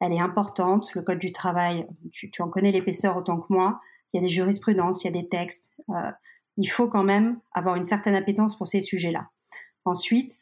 [0.00, 3.80] elle est importante, le Code du travail, tu, en connais l'épaisseur autant que moi,
[4.12, 6.10] il y a des jurisprudences, il y a des textes, euh,
[6.58, 9.30] il faut quand même avoir une certaine appétence pour ces sujets-là.
[9.84, 10.34] Ensuite,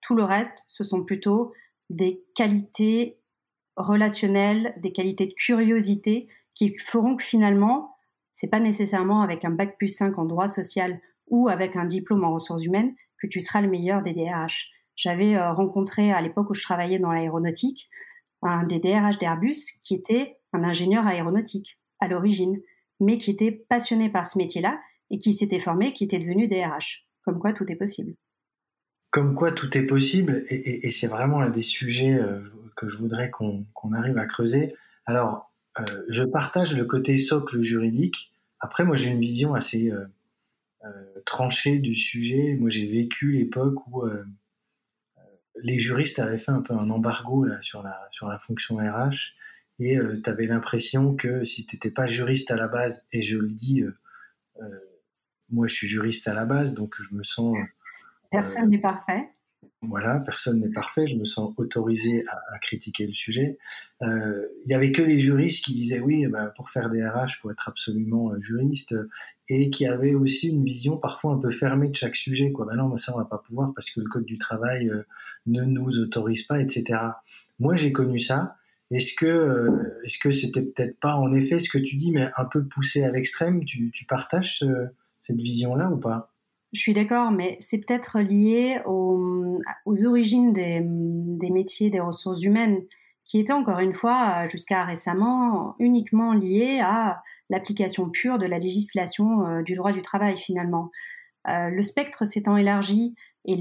[0.00, 1.52] tout le reste, ce sont plutôt
[1.90, 3.18] des qualités
[3.76, 7.96] relationnelles, des qualités de curiosité qui feront que finalement,
[8.30, 12.24] c'est pas nécessairement avec un bac plus 5 en droit social ou avec un diplôme
[12.24, 14.70] en ressources humaines que tu seras le meilleur des DRH.
[15.00, 17.88] J'avais euh, rencontré à l'époque où je travaillais dans l'aéronautique
[18.42, 22.60] un des DRH d'Airbus qui était un ingénieur aéronautique à l'origine,
[23.00, 27.06] mais qui était passionné par ce métier-là et qui s'était formé, qui était devenu DRH.
[27.24, 28.14] Comme quoi tout est possible.
[29.10, 32.40] Comme quoi tout est possible, et, c'est vraiment un des sujets euh,
[32.76, 34.74] que je voudrais qu'on arrive à creuser.
[35.06, 38.34] Alors, euh, je partage le côté socle juridique.
[38.60, 39.90] Après, moi, j'ai une vision assez
[41.24, 42.56] tranchée du sujet.
[42.60, 44.04] Moi, j'ai vécu l'époque où
[45.62, 49.34] les juristes avaient fait un peu un embargo là, sur, la, sur la fonction RH
[49.78, 53.38] et tu avais l'impression que si tu n'étais pas juriste à la base, et je
[53.38, 53.82] le dis,
[55.48, 57.56] moi je suis juriste à la base, donc je me sens...
[58.30, 59.22] Personne n'est parfait
[59.82, 63.56] voilà, personne n'est parfait, je me sens autorisé à, critiquer le sujet.
[64.02, 67.02] Euh, il n'y avait que les juristes qui disaient oui, eh ben, pour faire des
[67.02, 68.94] RH, il faut être absolument euh, juriste,
[69.48, 72.52] et qui avaient aussi une vision parfois un peu fermée de chaque sujet.
[72.52, 72.66] Quoi.
[72.66, 75.02] Ben non, ça, on va pas pouvoir parce que le Code du travail euh,
[75.46, 77.00] ne nous autorise pas, etc.
[77.58, 78.56] Moi, j'ai connu ça.
[78.90, 79.70] Est-ce que
[80.04, 83.04] est-ce que c'était peut-être pas en effet ce que tu dis, mais un peu poussé
[83.04, 84.64] à l'extrême Tu, partages
[85.22, 86.29] cette vision-là ou pas?
[86.72, 89.58] Je suis d'accord, mais c'est peut-être lié aux,
[90.04, 90.80] origines des,
[91.50, 92.82] métiers des ressources humaines,
[93.24, 99.46] qui étaient encore une fois, jusqu'à récemment, uniquement liés à l'application pure de la législation
[99.46, 100.90] euh, du droit du travail finalement.
[101.48, 103.14] Euh, le spectre s'étant élargi
[103.46, 103.56] et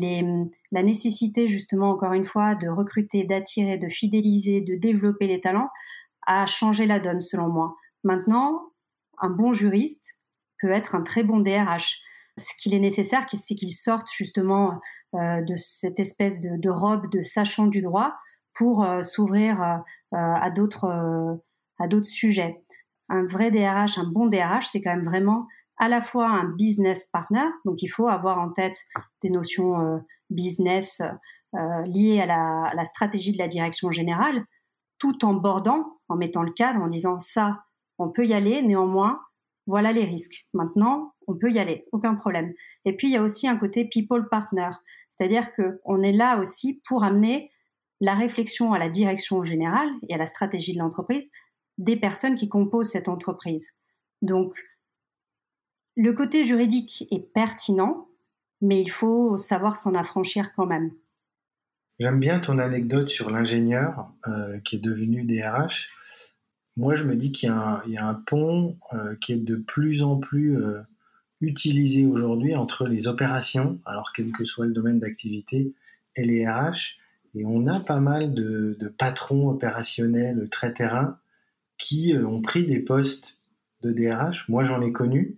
[0.72, 5.69] la nécessité justement, encore une fois, de recruter, d'attirer, de fidéliser, de développer les talents
[6.26, 7.76] a changé la donne selon moi.
[8.04, 8.72] Maintenant,
[9.19, 10.15] un bon juriste
[10.60, 12.02] peut être un très bon DRH
[12.39, 14.80] ce qu'il est nécessaire, c'est qu'il sorte justement
[15.15, 18.15] euh, de cette espèce de, robe de sachant du droit
[18.54, 19.78] pour euh, s'ouvrir euh,
[20.12, 21.39] à d'autres
[21.80, 22.63] à d'autres sujets.
[23.10, 25.47] Un vrai DRH, un bon DRH, c'est quand même vraiment
[25.78, 28.78] à la fois un business partner, donc il faut avoir en tête
[29.23, 31.02] des notions business
[31.86, 34.43] liées à la, à la, stratégie de la direction générale,
[34.97, 37.63] tout en bordant, en mettant le cadre, en disant ça,
[37.97, 39.21] on peut y aller, néanmoins,
[39.67, 40.47] voilà les risques.
[40.54, 42.54] Maintenant, on peut y aller, aucun problème.
[42.86, 44.72] Et puis, il y a aussi un côté people partner,
[45.12, 47.52] c'est-à-dire qu'on est là aussi pour amener
[48.02, 51.30] la réflexion à la direction générale et à la stratégie de l'entreprise
[51.78, 53.68] des personnes qui composent cette entreprise.
[54.22, 54.58] Donc,
[55.96, 58.08] le côté juridique est pertinent,
[58.62, 60.92] mais il faut savoir s'en affranchir quand même.
[62.00, 65.89] J'aime bien ton anecdote sur l'ingénieur euh, qui est devenu DRH.
[66.76, 70.18] Moi, je me dis qu'il y, a un pont euh, qui est de plus en
[70.18, 70.82] plus euh,
[71.41, 75.73] utilisé aujourd'hui entre les opérations, alors quel que soit le domaine d'activité,
[76.15, 76.97] et les RH.
[77.36, 81.17] Et on a pas mal de, patrons opérationnels très terrain
[81.78, 83.38] qui euh, ont pris des postes
[83.82, 84.49] de DRH.
[84.49, 85.38] Moi, j'en ai connu.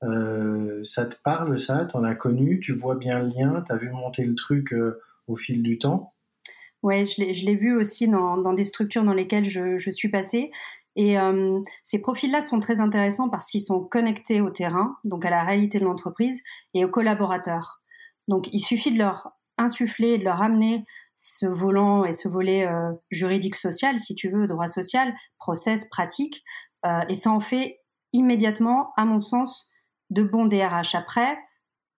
[0.00, 1.84] ça te parle, ça?
[1.84, 2.60] T'en as connu?
[2.60, 3.62] Tu vois bien le lien?
[3.66, 4.74] Tu as vu monter le truc
[5.26, 6.12] au fil du temps?
[6.82, 10.50] Oui, je l'ai vu aussi dans, des structures dans lesquelles je, suis passée.
[10.96, 15.30] Et euh, ces profils-là sont très intéressants parce qu'ils sont connectés au terrain, donc à
[15.30, 16.42] la réalité de l'entreprise
[16.74, 17.82] et aux collaborateurs.
[18.28, 20.84] Donc il suffit de leur insuffler, de leur amener
[21.16, 26.42] ce volant et ce volet euh, juridique social, si tu veux, droit social, process, pratique,
[26.84, 27.80] euh, et ça en fait
[28.12, 29.70] immédiatement, à mon sens,
[30.10, 30.94] de bons DRH.
[30.94, 31.38] Après,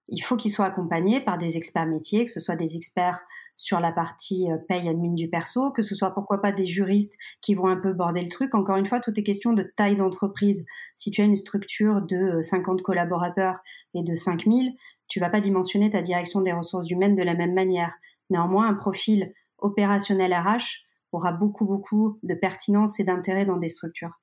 [0.08, 3.20] il faut qu'ils soient accompagnés par des experts métiers, que ce soit des experts
[3.56, 7.14] sur la partie euh, paye admin du perso, que ce soit pourquoi pas des juristes
[7.40, 8.54] qui vont un peu border le truc.
[8.54, 10.64] Encore une fois, tout est question de taille d'entreprise.
[10.96, 13.60] Si tu as une structure de 50 euh, collaborateurs
[13.94, 14.72] et de 5000,
[15.06, 17.92] tu vas pas dimensionner ta direction des ressources humaines de la même manière.
[18.30, 24.20] Néanmoins, un profil opérationnel RH aura beaucoup, beaucoup de pertinence et d'intérêt dans des structures.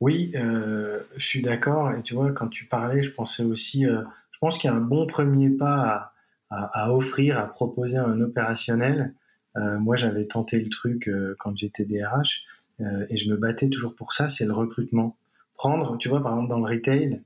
[0.00, 1.92] Oui, euh, je suis d'accord.
[1.92, 4.80] Et tu vois, quand tu parlais, je pensais aussi, je pense qu'il y a un
[4.80, 6.11] bon premier pas à,
[6.52, 9.14] à, offrir, à proposer un opérationnel.
[9.56, 12.44] Euh, moi, j'avais tenté le truc euh, quand j'étais DRH
[12.80, 15.16] euh, et je me battais toujours pour ça, c'est le recrutement.
[15.54, 17.22] Prendre, tu vois, par exemple dans le retail,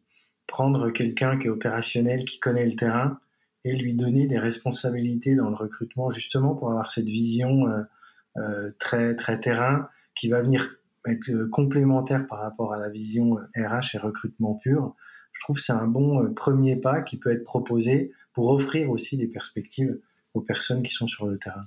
[0.47, 3.19] prendre quelqu'un qui est opérationnel, qui connaît le terrain
[3.65, 7.65] et lui donner des responsabilités dans le recrutement justement pour avoir cette vision
[8.79, 13.99] très très terrain qui va venir être complémentaire par rapport à la vision RH et
[13.99, 14.95] recrutement pur.
[15.33, 19.17] Je trouve que c'est un bon premier pas qui peut être proposé pour offrir aussi
[19.17, 19.99] des perspectives
[20.35, 21.65] aux personnes qui sont sur le terrain.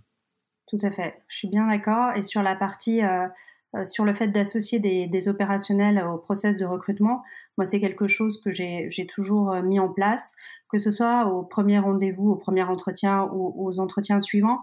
[0.67, 2.15] Tout à fait, je suis bien d'accord.
[2.15, 3.27] Et sur la partie, euh,
[3.75, 7.23] euh, sur le fait d'associer des, opérationnels au process de recrutement,
[7.57, 10.35] moi c'est quelque chose que j'ai toujours euh, mis en place,
[10.71, 14.59] que ce soit au premier rendez-vous, au premier entretien ou aux entretiens suivants.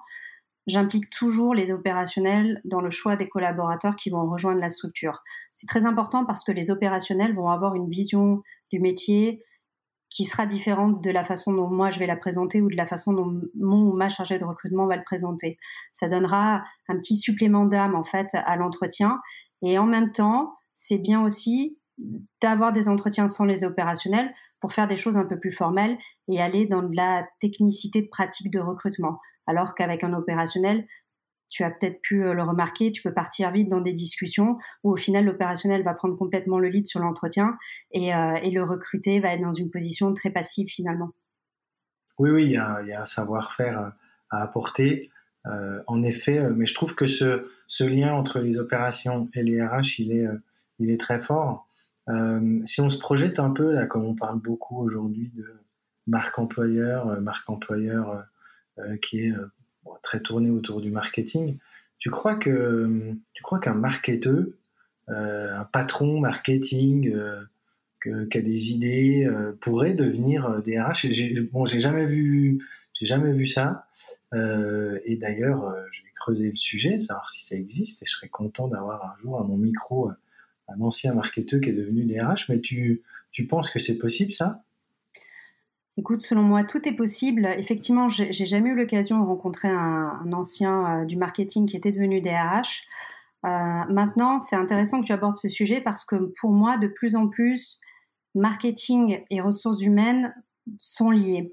[0.68, 5.24] J'implique toujours les opérationnels dans le choix des collaborateurs qui vont rejoindre la structure.
[5.54, 9.42] C'est très important parce que les opérationnels vont avoir une vision du métier,
[10.16, 12.86] qui sera différente de la façon dont moi je vais la présenter ou de la
[12.86, 15.58] façon dont mon ou ma chargée de recrutement va le présenter.
[15.92, 19.20] Ça donnera un petit supplément d'âme en fait à l'entretien
[19.60, 21.76] et en même temps, c'est bien aussi
[22.40, 25.98] d'avoir des entretiens sans les opérationnels pour faire des choses un peu plus formelles
[26.28, 29.20] et aller dans de la technicité de pratique de recrutement.
[29.46, 30.86] Alors qu'avec un opérationnel,
[31.48, 34.92] tu as peut-être pu euh, le remarquer, tu peux partir vite dans des discussions où
[34.92, 37.56] au final l'opérationnel va prendre complètement le lead sur l'entretien
[37.92, 41.10] et, euh, le recruté va être dans une position très passive finalement.
[42.18, 43.92] Oui, oui, il y a, un savoir-faire
[44.30, 45.10] à apporter.
[45.44, 50.90] en effet, mais je trouve que ce, lien entre les opérations et les RH, il
[50.90, 51.68] est très fort.
[52.64, 55.46] si on se projette un peu, là, comme on parle beaucoup aujourd'hui de
[56.06, 58.24] marque employeur, marque employeur
[59.02, 59.32] qui est
[60.02, 61.56] très tourné autour du marketing,
[61.98, 64.44] tu crois que tu crois qu'un marketeur,
[65.08, 67.14] un patron marketing,
[68.30, 71.06] qui a des idées, euh, pourrait devenir DRH.
[71.06, 72.58] Euh, bon, j'ai jamais vu,
[72.94, 73.86] j'ai jamais vu ça.
[74.34, 78.02] Euh, et d'ailleurs, je vais creuser le sujet, savoir si ça existe.
[78.02, 80.10] Et je serais content d'avoir un jour à mon micro
[80.68, 82.48] un ancien marketeur qui est devenu DRH.
[82.48, 84.62] Mais tu, tu penses que c'est possible ça?
[85.98, 87.46] Écoute, selon moi, tout est possible.
[87.58, 92.82] Effectivement, j'ai jamais eu l'occasion de rencontrer un, ancien du marketing qui était devenu DRH.
[93.42, 97.28] maintenant, c'est intéressant que tu abordes ce sujet parce que pour moi, de plus en
[97.28, 97.80] plus,
[98.36, 100.32] marketing et ressources humaines
[100.78, 101.52] sont liées.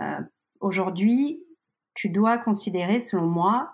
[0.00, 0.20] Euh,
[0.60, 1.44] aujourd'hui,
[1.94, 3.72] tu dois considérer, selon moi,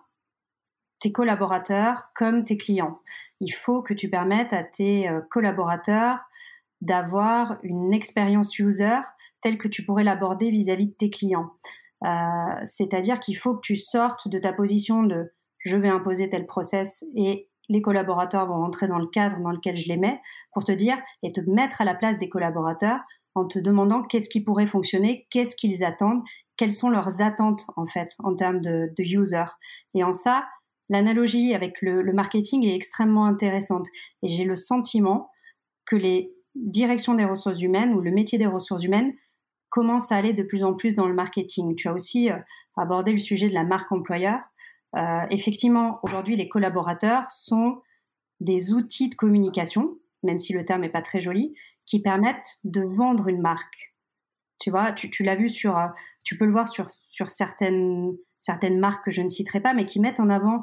[0.98, 3.00] tes collaborateurs comme tes clients.
[3.40, 6.20] Il faut que tu permettes à tes euh, collaborateurs
[6.80, 8.98] d'avoir une expérience user
[9.40, 11.50] telle que tu pourrais l'aborder vis-à-vis de tes clients.
[12.04, 12.08] Euh,
[12.64, 17.04] c'est-à-dire qu'il faut que tu sortes de ta position de je vais imposer tel process
[17.16, 20.20] et les collaborateurs vont rentrer dans le cadre dans lequel je les mets
[20.52, 23.00] pour te dire et te mettre à la place des collaborateurs
[23.34, 26.22] en te demandant qu'est-ce qui pourrait fonctionner, qu'est-ce qu'ils attendent,
[26.56, 29.44] quelles sont leurs attentes en fait en termes de, user.
[29.94, 30.46] Et en ça,
[30.88, 33.86] l'analogie avec le, marketing est extrêmement intéressante.
[34.22, 35.30] Et j'ai le sentiment
[35.84, 39.12] que les directions des ressources humaines ou le métier des ressources humaines
[39.76, 41.76] commencent à aller de plus en plus dans le marketing.
[41.76, 42.38] Tu as aussi euh,
[42.78, 44.40] abordé le sujet de la marque employeur.
[44.96, 47.82] Euh, effectivement, aujourd'hui, les collaborateurs sont
[48.40, 52.80] des outils de communication, même si le terme n'est pas très joli, qui permettent de
[52.80, 53.94] vendre une marque.
[54.58, 55.88] Tu vois, tu, l'as vu sur, euh,
[56.24, 59.84] tu peux le voir sur, sur certaines, certaines marques que je ne citerai pas, mais
[59.84, 60.62] qui mettent en avant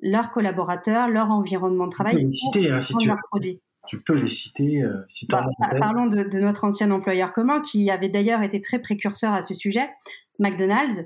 [0.00, 2.22] leurs collaborateurs, leur environnement de travail.
[2.22, 3.60] Les citer, hein, si tu, produits.
[3.86, 4.82] Tu peux les citer.
[4.82, 5.46] Euh, si bah,
[5.78, 9.54] parlons de, de, notre ancien employeur commun, qui avait d'ailleurs été très précurseur à ce
[9.54, 9.90] sujet,
[10.38, 11.04] McDonald's.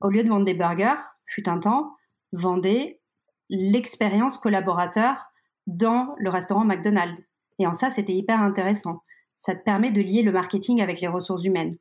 [0.00, 1.94] Au lieu de vendre des burgers, fut un temps,
[2.32, 3.00] vendait
[3.48, 5.30] l'expérience collaborateur
[5.66, 7.22] dans le restaurant McDonald's.
[7.58, 9.02] Et en ça, c'était hyper intéressant.
[9.36, 11.76] Ça te permet de lier le marketing avec les ressources humaines.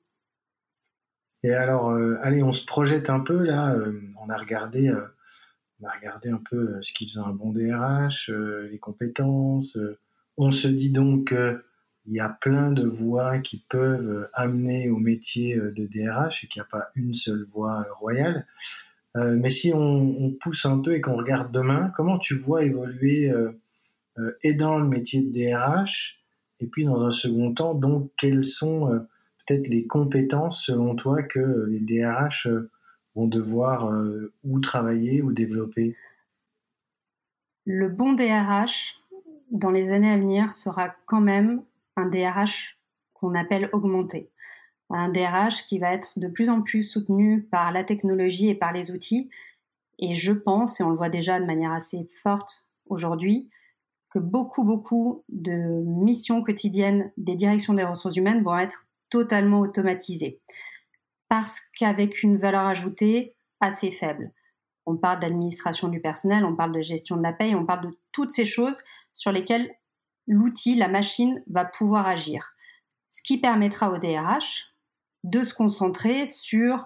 [1.43, 3.73] Et alors, euh, allez, on se projette un peu là.
[3.73, 4.91] Euh, on a regardé,
[5.79, 9.77] on a regardé un peu ce qui faisait un bon DRH, les compétences.
[10.39, 15.55] On se dit donc qu'il y a plein de voies qui peuvent amener au métier
[15.55, 18.47] de DRH et qu'il n'y a pas une seule voie royale.
[19.17, 23.29] Euh, mais si on, pousse un peu et qu'on regarde demain, comment tu vois évoluer
[23.31, 23.51] euh,
[24.19, 26.21] euh, et dans le métier de DRH
[26.59, 28.89] et puis dans un second temps, donc quelles sont
[29.47, 32.49] peut-être les compétences selon toi que les DRH
[33.15, 33.89] vont devoir
[34.43, 35.95] ou travailler ou développer?
[37.65, 38.98] Le bon DRH
[39.51, 41.63] dans les années à venir sera quand même
[41.95, 42.77] un DRH
[43.13, 44.31] qu'on appelle augmenté
[44.89, 48.71] un DRH qui va être de plus en plus soutenu par la technologie et par
[48.71, 49.29] les outils.
[49.99, 53.49] Et je pense, et on le voit déjà de manière assez forte aujourd'hui,
[54.11, 60.41] que beaucoup, beaucoup de missions quotidiennes des directions des ressources humaines vont être totalement automatisées.
[61.27, 64.31] Parce qu'avec une valeur ajoutée assez faible.
[64.87, 67.99] On parle d'administration du personnel, on parle de gestion de la paye, on parle de
[68.11, 68.79] toutes ces choses
[69.19, 69.69] sur lesquelles
[70.27, 72.53] l'outil, la machine va pouvoir agir.
[73.09, 74.73] Ce qui permettra au DRH,
[75.25, 76.85] de se concentrer sur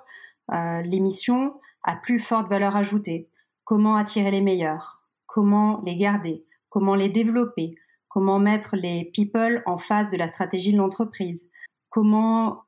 [0.51, 3.29] euh, les missions à plus forte valeur ajoutée.
[3.65, 7.75] Comment attirer les meilleurs, comment les garder, comment les développer,
[8.07, 11.51] comment mettre les people en face de la stratégie de l'entreprise,
[11.89, 12.63] comment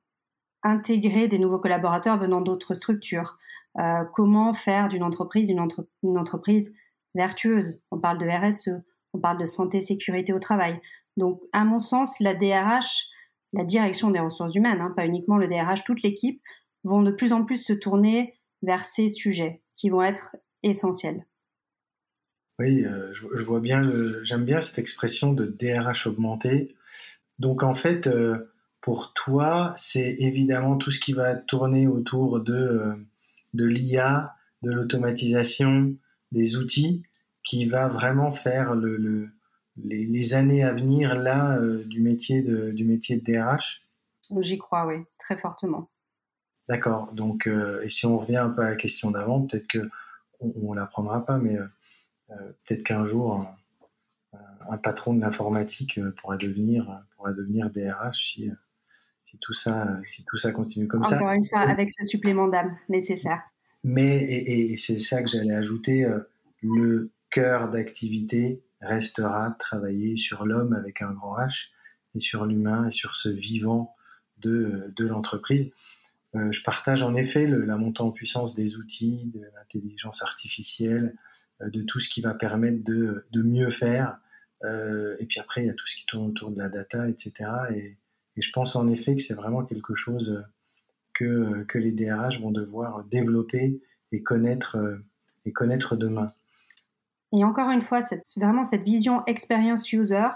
[0.61, 3.39] intégrer des nouveaux collaborateurs venant d'autres structures,
[3.79, 6.75] euh, comment faire d'une entreprise une, entreprise
[7.15, 7.81] vertueuse?
[7.89, 8.83] On parle de RSE,
[9.15, 10.79] on parle de santé, sécurité au travail.
[11.17, 13.09] Donc, à mon sens, la DRH
[13.55, 16.41] la direction des ressources humaines, hein, pas uniquement le DRH, toute l'équipe,
[16.83, 21.25] vont de plus en plus se tourner vers ces sujets qui vont être essentiels.
[22.59, 23.89] Oui, euh, je, vois bien,
[24.23, 26.75] j'aime bien cette expression de DRH augmenté.
[27.39, 28.51] Donc en fait, euh,
[28.81, 32.95] pour toi, c'est évidemment tout ce qui va tourner autour de, euh,
[33.53, 35.95] de l'IA, de l'automatisation,
[36.31, 37.03] des outils,
[37.45, 39.29] qui va vraiment faire le,
[39.77, 43.83] les, années à venir là euh, du métier de du métier de DRH
[44.39, 45.87] J'y crois, oui, très fortement.
[46.67, 47.13] D'accord.
[47.13, 49.87] Donc, euh, et si on revient un peu à la question d'avant, peut-être que
[50.39, 51.67] on, ne l'apprendra pas, mais euh,
[52.65, 53.45] peut-être qu'un jour
[54.67, 58.51] un, patron de l'informatique pourrait devenir pourrait devenir DRH si,
[59.25, 61.17] si tout ça si tout ça continue comme ça.
[61.17, 63.43] Encore une fois, avec ce supplément d'âme nécessaire.
[63.83, 66.07] mais, et, c'est ça que j'allais ajouter,
[66.63, 71.67] le cœur d'activité restera travailler sur l'homme avec un grand H
[72.15, 73.93] et sur l'humain et sur ce vivant
[74.37, 75.69] de, de l'entreprise.
[76.35, 81.13] Euh, je partage en effet la montée en puissance des outils, de l'intelligence artificielle,
[81.61, 84.17] euh, de tout ce qui va permettre de, de mieux faire.
[84.63, 87.09] Euh, et puis après, il y a tout ce qui tourne autour de la data,
[87.09, 87.33] etc.
[87.71, 87.97] Et,
[88.37, 90.41] et je pense en effet que c'est vraiment quelque chose
[91.13, 93.81] que, que les DRH vont devoir développer
[94.13, 94.77] et connaître,
[95.43, 96.31] et connaître demain.
[97.33, 97.99] Et encore une fois,
[98.37, 100.27] vraiment cette vision experience user,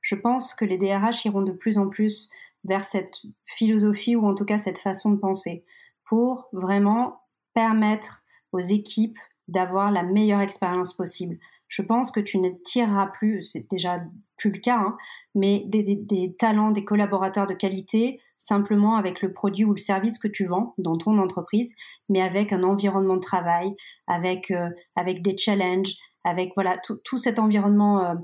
[0.00, 2.30] je pense que les DRH iront de plus en plus
[2.64, 5.64] vers cette philosophie ou en tout cas cette façon de penser
[6.04, 7.20] pour vraiment
[7.54, 8.22] permettre
[8.52, 9.18] aux équipes
[9.48, 11.38] d'avoir la meilleure expérience possible.
[11.68, 14.00] Je pense que tu ne tireras plus, c'est déjà
[14.36, 14.96] plus le cas, hein,
[15.34, 20.28] mais des, talents, des collaborateurs de qualité simplement avec le produit ou le service que
[20.28, 21.74] tu vends dans ton entreprise,
[22.08, 23.74] mais avec un environnement de travail,
[24.06, 25.96] avec, euh, avec des challenges,
[26.26, 28.14] avec voilà tout, cet environnement euh,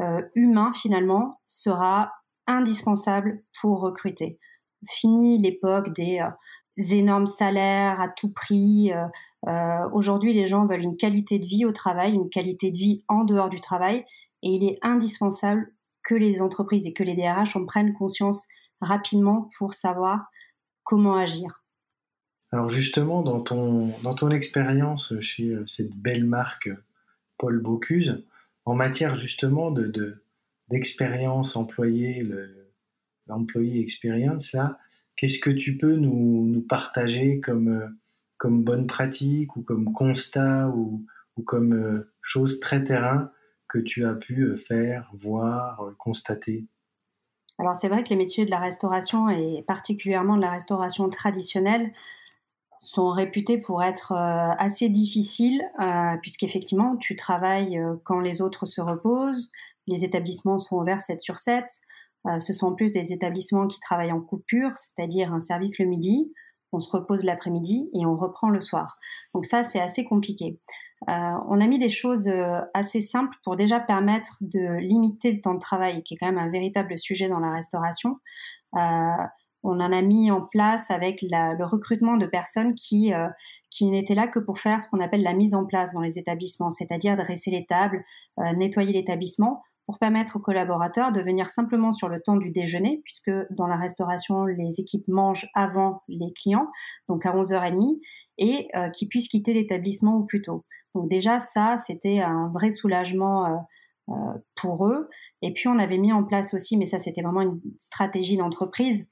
[0.00, 2.12] euh, humain finalement sera
[2.48, 4.40] indispensable pour recruter.
[4.86, 6.30] Fini l'époque des, euh,
[6.90, 8.92] énormes salaires à tout prix.
[9.92, 13.22] Aujourd'hui, les gens veulent une qualité de vie au travail, une qualité de vie en
[13.22, 14.04] dehors du travail,
[14.42, 18.48] et il est indispensable que les entreprises et que les DRH en prennent conscience
[18.80, 20.26] rapidement pour savoir
[20.82, 21.62] comment agir.
[22.50, 26.68] Alors justement, dans ton, dans ton expérience chez cette belle marque
[27.38, 28.24] Paul Bocuse,
[28.64, 30.22] en matière justement de,
[30.68, 32.26] d'expérience employée,
[33.26, 34.78] l'employé experience, là,
[35.16, 37.96] qu'est-ce que tu peux nous, partager comme,
[38.38, 41.06] comme bonne pratique ou comme constat ou,
[41.44, 43.30] comme euh, chose très terrain
[43.68, 46.66] que tu as pu euh, faire, voir, euh, constater?
[47.58, 51.92] Alors c'est vrai que les métiers de la restauration et particulièrement de la restauration traditionnelle
[52.78, 58.66] sont réputés pour être euh, assez difficiles, euh, puisqu'effectivement, tu travailles euh, quand les autres
[58.66, 59.50] se reposent,
[59.86, 61.64] les établissements sont ouverts 7 sur 7,
[62.38, 66.32] ce sont en plus des établissements qui travaillent en coupure, c'est-à-dire un service le midi,
[66.72, 68.96] on se repose l'après-midi et on reprend le soir.
[69.34, 70.58] Donc ça, c'est assez compliqué.
[71.06, 72.32] on a mis des choses
[72.72, 76.38] assez simples pour déjà permettre de limiter le temps de travail, qui est quand même
[76.38, 78.18] un véritable sujet dans la restauration
[79.64, 83.28] on en a mis en place avec le recrutement de personnes qui, euh,
[83.70, 86.18] qui n'étaient là que pour faire ce qu'on appelle la mise en place dans les
[86.18, 88.04] établissements, c'est-à-dire dresser les tables,
[88.38, 93.00] euh, nettoyer l'établissement pour permettre aux collaborateurs de venir simplement sur le temps du déjeuner,
[93.04, 96.68] puisque dans la restauration, les équipes mangent avant les clients,
[97.08, 97.98] donc à 11h30,
[98.36, 100.64] et euh, qui puissent quitter l'établissement au plus tôt.
[100.94, 103.66] Donc déjà, ça, c'était un vrai soulagement
[104.54, 105.08] pour eux.
[105.42, 109.08] Et puis, on avait mis en place aussi, mais ça, c'était vraiment une stratégie d'entreprise,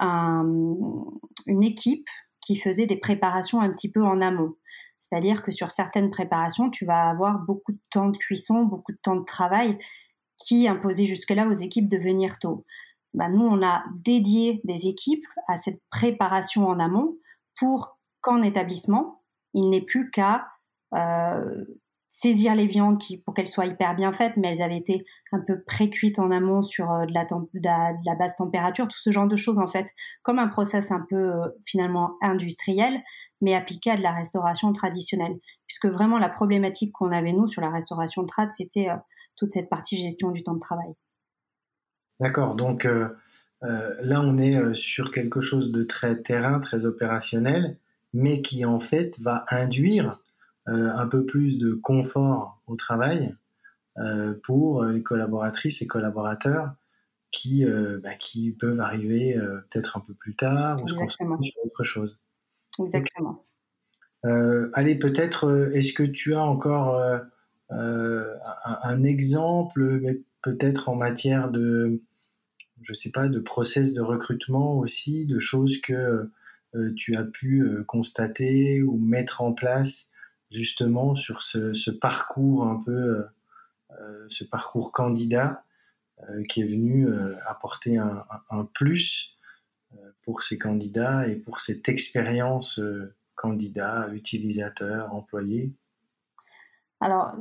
[0.00, 2.08] une équipe
[2.40, 4.54] qui faisait des préparations un petit peu en amont.
[5.00, 8.98] C'est-à-dire que sur certaines préparations, tu vas avoir beaucoup de temps de cuisson, beaucoup de
[9.02, 9.78] temps de travail
[10.36, 12.64] qui imposait jusque-là aux équipes de venir tôt.
[13.14, 17.16] Bah, nous, on a dédié des équipes à cette préparation en amont
[17.58, 19.22] pour qu'en établissement,
[19.54, 20.46] il n'ait plus qu'à
[20.94, 21.64] euh,
[22.08, 25.40] saisir les viandes qui, pour qu'elles soient hyper bien faites, mais elles avaient été un
[25.40, 29.36] peu pré-cuites en amont sur euh, de, la la, basse température, tout ce genre de
[29.36, 29.86] choses en fait,
[30.22, 33.02] comme un process un peu euh, finalement industriel,
[33.42, 35.36] mais appliqué à de la restauration traditionnelle.
[35.66, 38.96] Puisque vraiment la problématique qu'on avait nous sur la restauration trad, c'était euh,
[39.36, 40.94] toute cette partie gestion du temps de travail.
[42.20, 42.84] D'accord, donc
[43.62, 47.78] là on est sur quelque chose de très terrain, très opérationnel,
[48.12, 50.18] mais qui en fait va induire
[50.68, 53.34] un peu plus de confort au travail
[53.98, 56.74] euh, pour les collaboratrices et collaborateurs
[57.32, 59.36] qui, euh, bah, qui peuvent arriver
[59.70, 62.18] peut-être un peu plus tard ou se concentrer sur autre chose.
[62.78, 63.44] Exactement.
[64.22, 67.02] allez, peut-être, est-ce que tu as encore
[67.70, 72.00] un, exemple, peut-être en matière de,
[72.82, 76.30] je sais pas, de process de recrutement aussi, de choses que
[76.96, 80.08] tu as pu constater ou mettre en place
[80.50, 83.22] justement sur ce, parcours un peu, euh,
[84.00, 85.64] euh, ce parcours candidat
[86.28, 87.08] euh, qui est venu
[87.46, 88.24] apporter un,
[88.74, 89.36] plus
[90.22, 92.80] pour ces candidats et pour cette expérience
[93.34, 95.72] candidat, utilisateur, employé.
[97.00, 97.36] Alors,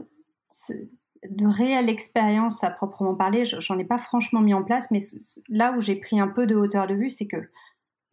[0.70, 5.00] de réelle expérience à proprement parler, j'en ai pas franchement mis en place, mais
[5.50, 7.50] là où j'ai pris un peu de hauteur de vue, c'est que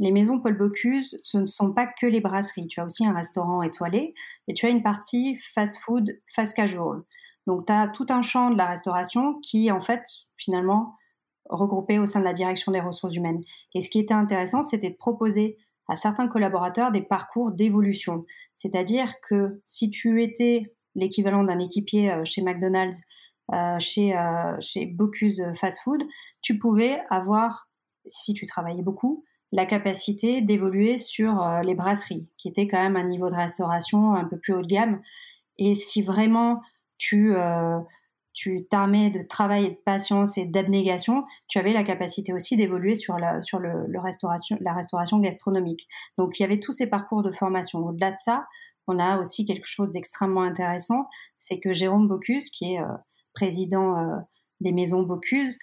[0.01, 2.67] les maisons Paul Bocuse, ce ne sont pas que les brasseries.
[2.67, 4.15] Tu as aussi un restaurant étoilé
[4.49, 7.03] et tu as une partie fast-food, fast casual.
[7.47, 10.03] Donc, tu as tout un champ de la restauration qui en fait,
[10.37, 10.97] finalement,
[11.49, 13.43] regroupé au sein de la direction des ressources humaines.
[13.75, 18.25] Et ce qui était intéressant, c'était de proposer à certains collaborateurs des parcours d'évolution.
[18.57, 23.01] C'est-à-dire que si tu étais l'équivalent d'un équipier euh, chez McDonald's,
[23.53, 26.03] euh, chez, euh, chez Bocuse Fast Food,
[26.41, 27.69] tu pouvais avoir,
[28.09, 29.25] si tu travaillais beaucoup,
[29.55, 34.25] la capacité d'évoluer sur les brasseries, qui était quand même un niveau de restauration un
[34.25, 35.01] peu plus haut de gamme.
[35.59, 36.61] Et si vraiment
[36.99, 37.33] tu
[38.35, 42.97] tu t'armais de travail et de patience et d'abnégation, tu avais la capacité aussi d'évoluer
[42.97, 45.89] sur, la, sur le, restauration, la restauration gastronomique.
[46.19, 47.79] Donc il y avait tous ces parcours de formation.
[47.79, 48.47] Au-delà de ça,
[48.89, 51.07] on a aussi quelque chose d'extrêmement intéressant,
[51.39, 52.87] c'est que Jérôme Bocuse, qui est euh,
[53.35, 54.17] président euh,
[54.61, 55.57] des maisons Bocuse,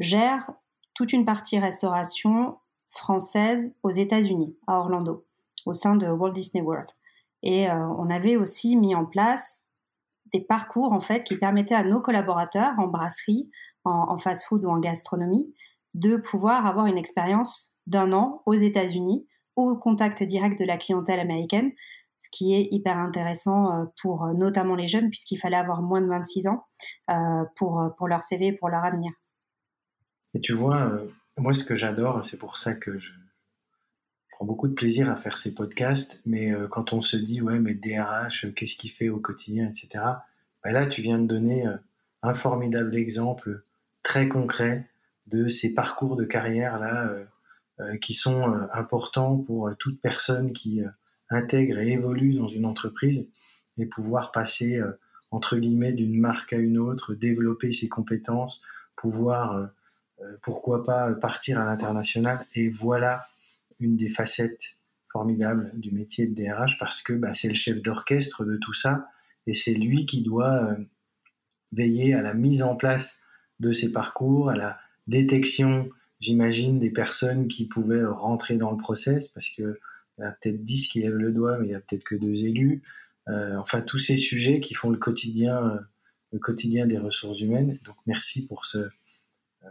[0.00, 0.50] gère
[0.94, 2.58] toute une partie restauration
[2.90, 5.24] française aux États-Unis, à Orlando,
[5.66, 6.88] au sein de Walt Disney World.
[7.42, 9.68] Et euh, on avait aussi mis en place
[10.32, 13.50] des parcours en fait qui permettaient à nos collaborateurs en brasserie,
[13.84, 15.54] en, fast-food ou en gastronomie
[15.94, 19.26] de pouvoir avoir une expérience d'un an aux États-Unis
[19.56, 21.72] au contact direct de la clientèle américaine,
[22.20, 26.02] ce qui est hyper intéressant euh, pour euh, notamment les jeunes puisqu'il fallait avoir moins
[26.02, 26.66] de 26 ans
[27.56, 29.10] pour, pour leur CV et pour leur avenir.
[30.34, 30.92] Et tu vois,
[31.38, 33.12] moi ce que j'adore, c'est pour ça que je
[34.32, 37.74] prends beaucoup de plaisir à faire ces podcasts, mais quand on se dit, ouais, mais
[37.74, 40.04] DRH, qu'est-ce qu'il fait au quotidien, etc.,
[40.62, 41.66] ben là, tu viens de donner
[42.22, 43.62] un formidable exemple
[44.02, 44.88] très concret
[45.26, 47.10] de ces parcours de carrière là
[48.02, 50.82] qui sont importants pour toute personne qui
[51.30, 53.26] intègre et évolue dans une entreprise
[53.78, 54.92] et pouvoir passer euh,
[55.30, 58.60] entre guillemets d'une marque à une autre, développer ses compétences,
[58.96, 59.66] pouvoir euh, euh,
[60.42, 62.46] pourquoi pas partir à l'international?
[62.54, 63.28] Et voilà
[63.78, 64.76] une des facettes
[65.10, 69.08] formidables du métier de DRH parce que bah, c'est le chef d'orchestre de tout ça
[69.46, 70.76] et c'est lui qui doit
[71.72, 73.20] veiller à la mise en place
[73.58, 75.88] de ces parcours, à la détection,
[76.20, 79.78] j'imagine, des personnes qui pouvaient rentrer dans le process parce que
[80.20, 82.14] il y a peut-être 10 qui lèvent le doigt, mais il y a peut-être que
[82.14, 82.82] deux élus.
[83.28, 85.80] Euh, enfin, tous ces sujets qui font le quotidien, euh,
[86.32, 87.78] le quotidien des ressources humaines.
[87.84, 88.90] Donc, merci pour ce, euh,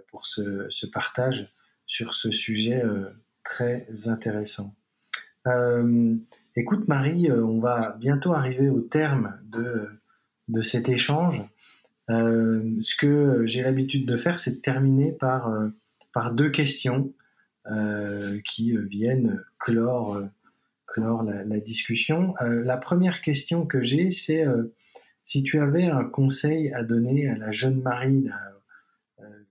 [0.07, 1.53] pour ce, partage
[1.85, 2.83] sur ce sujet
[3.43, 4.75] très intéressant.
[6.55, 9.89] écoute, Marie, on va bientôt arriver au terme de,
[10.47, 11.43] de cet échange.
[12.07, 15.51] ce que j'ai l'habitude de faire, c'est de terminer par,
[16.13, 17.13] par deux questions
[18.45, 20.21] qui viennent clore
[20.89, 22.33] clore la, discussion.
[22.41, 24.73] Euh, la première question que j'ai, c'est euh,
[25.25, 28.29] si tu avais un conseil à donner à la jeune Marie,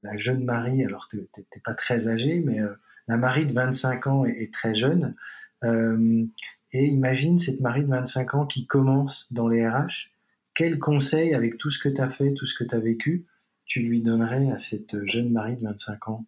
[0.03, 2.59] la, euh, jeune Marie, alors tu n'es pas très âgée, mais
[3.07, 5.15] la Marie de 25 ans est, très jeune.
[5.63, 10.11] et imagine cette Marie de 25 ans qui commence dans les RH.
[10.55, 13.27] Quel conseil, avec tout ce que tu as fait, tout ce que tu as vécu,
[13.65, 16.27] tu lui donnerais à cette jeune Marie de 25 ans?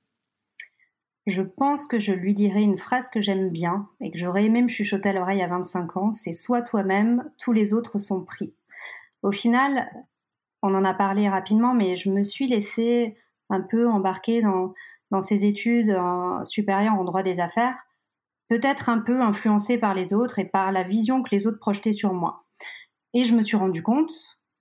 [1.27, 4.63] Je pense que je lui dirais une phrase que j'aime bien et que j'aurais aimé
[4.63, 8.55] me chuchoter à l'oreille à 25 ans, c'est Sois toi-même, tous les autres sont pris.
[9.23, 9.91] Au final,
[10.63, 13.17] on en a parlé rapidement, mais je me suis laissée
[13.51, 14.73] un peu embarquer dans,
[15.11, 15.97] dans ces études
[16.45, 17.77] supérieures en droit des affaires,
[18.49, 21.93] peut-être un peu influencée par les autres et par la vision que les autres projetaient
[21.93, 22.45] sur moi.
[23.15, 24.13] Et je me suis rendu compte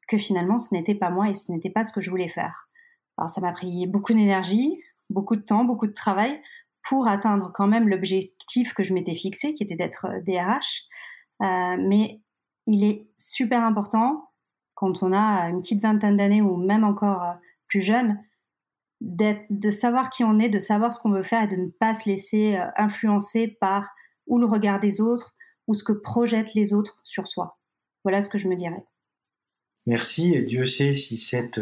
[0.08, 2.70] que finalement ce n'était pas moi et ce n'était pas ce que je voulais faire.
[3.18, 6.42] Alors ça m'a pris beaucoup d'énergie, beaucoup de temps, beaucoup de travail
[6.88, 10.84] pour atteindre quand même l'objectif que je m'étais fixé, qui était d'être DRH.
[11.42, 12.22] Euh, euh, mais
[12.66, 14.30] il est super important,
[14.76, 17.34] quand on a une petite vingtaine d'années ou même encore euh,
[17.68, 18.22] plus jeune,
[19.02, 21.94] de savoir qui on est, de savoir ce qu'on veut faire et de ne pas
[21.94, 23.90] se laisser influencer par
[24.28, 25.36] ou le regard des autres
[25.68, 27.60] ou ce que projettent les autres sur soi.
[28.04, 28.86] Voilà ce que je me dirais.
[29.86, 31.62] Merci et Dieu sait si cette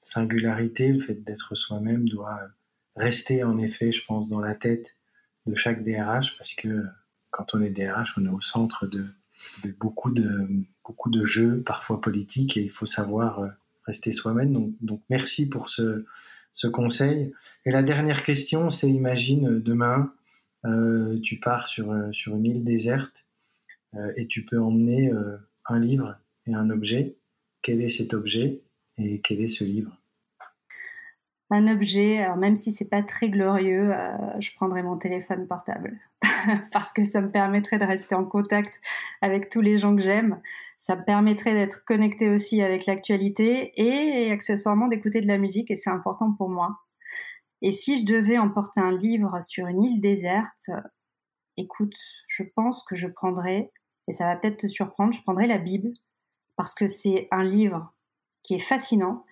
[0.00, 2.40] singularité, le fait d'être soi-même, doit
[2.96, 4.96] rester en effet, je pense, dans la tête
[5.46, 6.84] de chaque DRH parce que
[7.34, 9.06] quand on est DRH, on est au centre de,
[9.80, 10.46] beaucoup, de
[10.84, 13.48] beaucoup de jeux, parfois politiques, et il faut savoir euh,
[13.86, 14.74] rester soi-même.
[14.80, 16.04] Donc, merci pour ce,
[16.66, 17.32] conseil.
[17.64, 20.12] Et la dernière question, c'est imagine euh, demain,
[20.64, 23.12] euh, tu pars sur, sur une île déserte
[24.16, 25.12] et tu peux emmener
[25.66, 26.16] un livre
[26.48, 27.14] et un objet.
[27.62, 28.60] Quel est cet objet
[28.98, 29.96] et quel est ce livre?
[31.50, 35.98] Un objet, alors même si c'est pas très glorieux, euh, je prendrais mon téléphone portable
[36.72, 38.80] parce que ça me permettrait de rester en contact
[39.20, 40.40] avec tous les gens que j'aime.
[40.84, 45.76] Ça me permettrait d'être connecté aussi avec l'actualité et accessoirement d'écouter de la musique et
[45.76, 46.76] c'est important pour moi.
[47.62, 50.70] Et si je devais emporter un livre sur une île déserte,
[51.56, 51.96] écoute,
[52.28, 53.72] je pense que je prendrais,
[54.08, 55.90] et ça va peut-être te surprendre, je prendrais la Bible
[56.56, 57.94] parce que c'est un livre
[58.42, 59.24] qui est fascinant,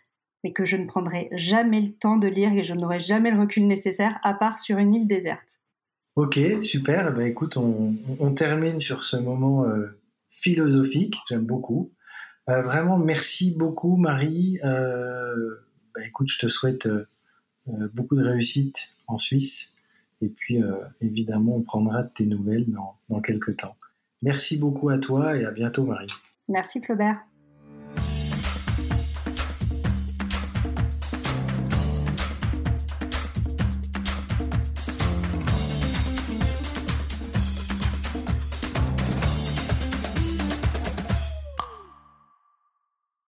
[0.45, 3.39] mais que je ne prendrai jamais le temps de lire et je n'aurai jamais le
[3.39, 5.61] recul nécessaire à part sur une île déserte.
[6.17, 7.13] Ok, super.
[7.13, 9.67] Ben, écoute, on, termine sur ce moment
[10.33, 11.15] philosophique.
[11.29, 11.93] J'aime beaucoup.
[12.49, 14.59] vraiment, merci beaucoup, Marie.
[14.63, 16.89] Bah, écoute, je te souhaite
[17.95, 19.73] beaucoup de réussite en Suisse.
[20.21, 20.59] Et puis,
[21.01, 23.77] évidemment, on prendra tes nouvelles dans, dans quelques temps.
[24.23, 26.13] Merci beaucoup à toi et à bientôt, Marie.
[26.49, 27.25] Merci, Flaubert.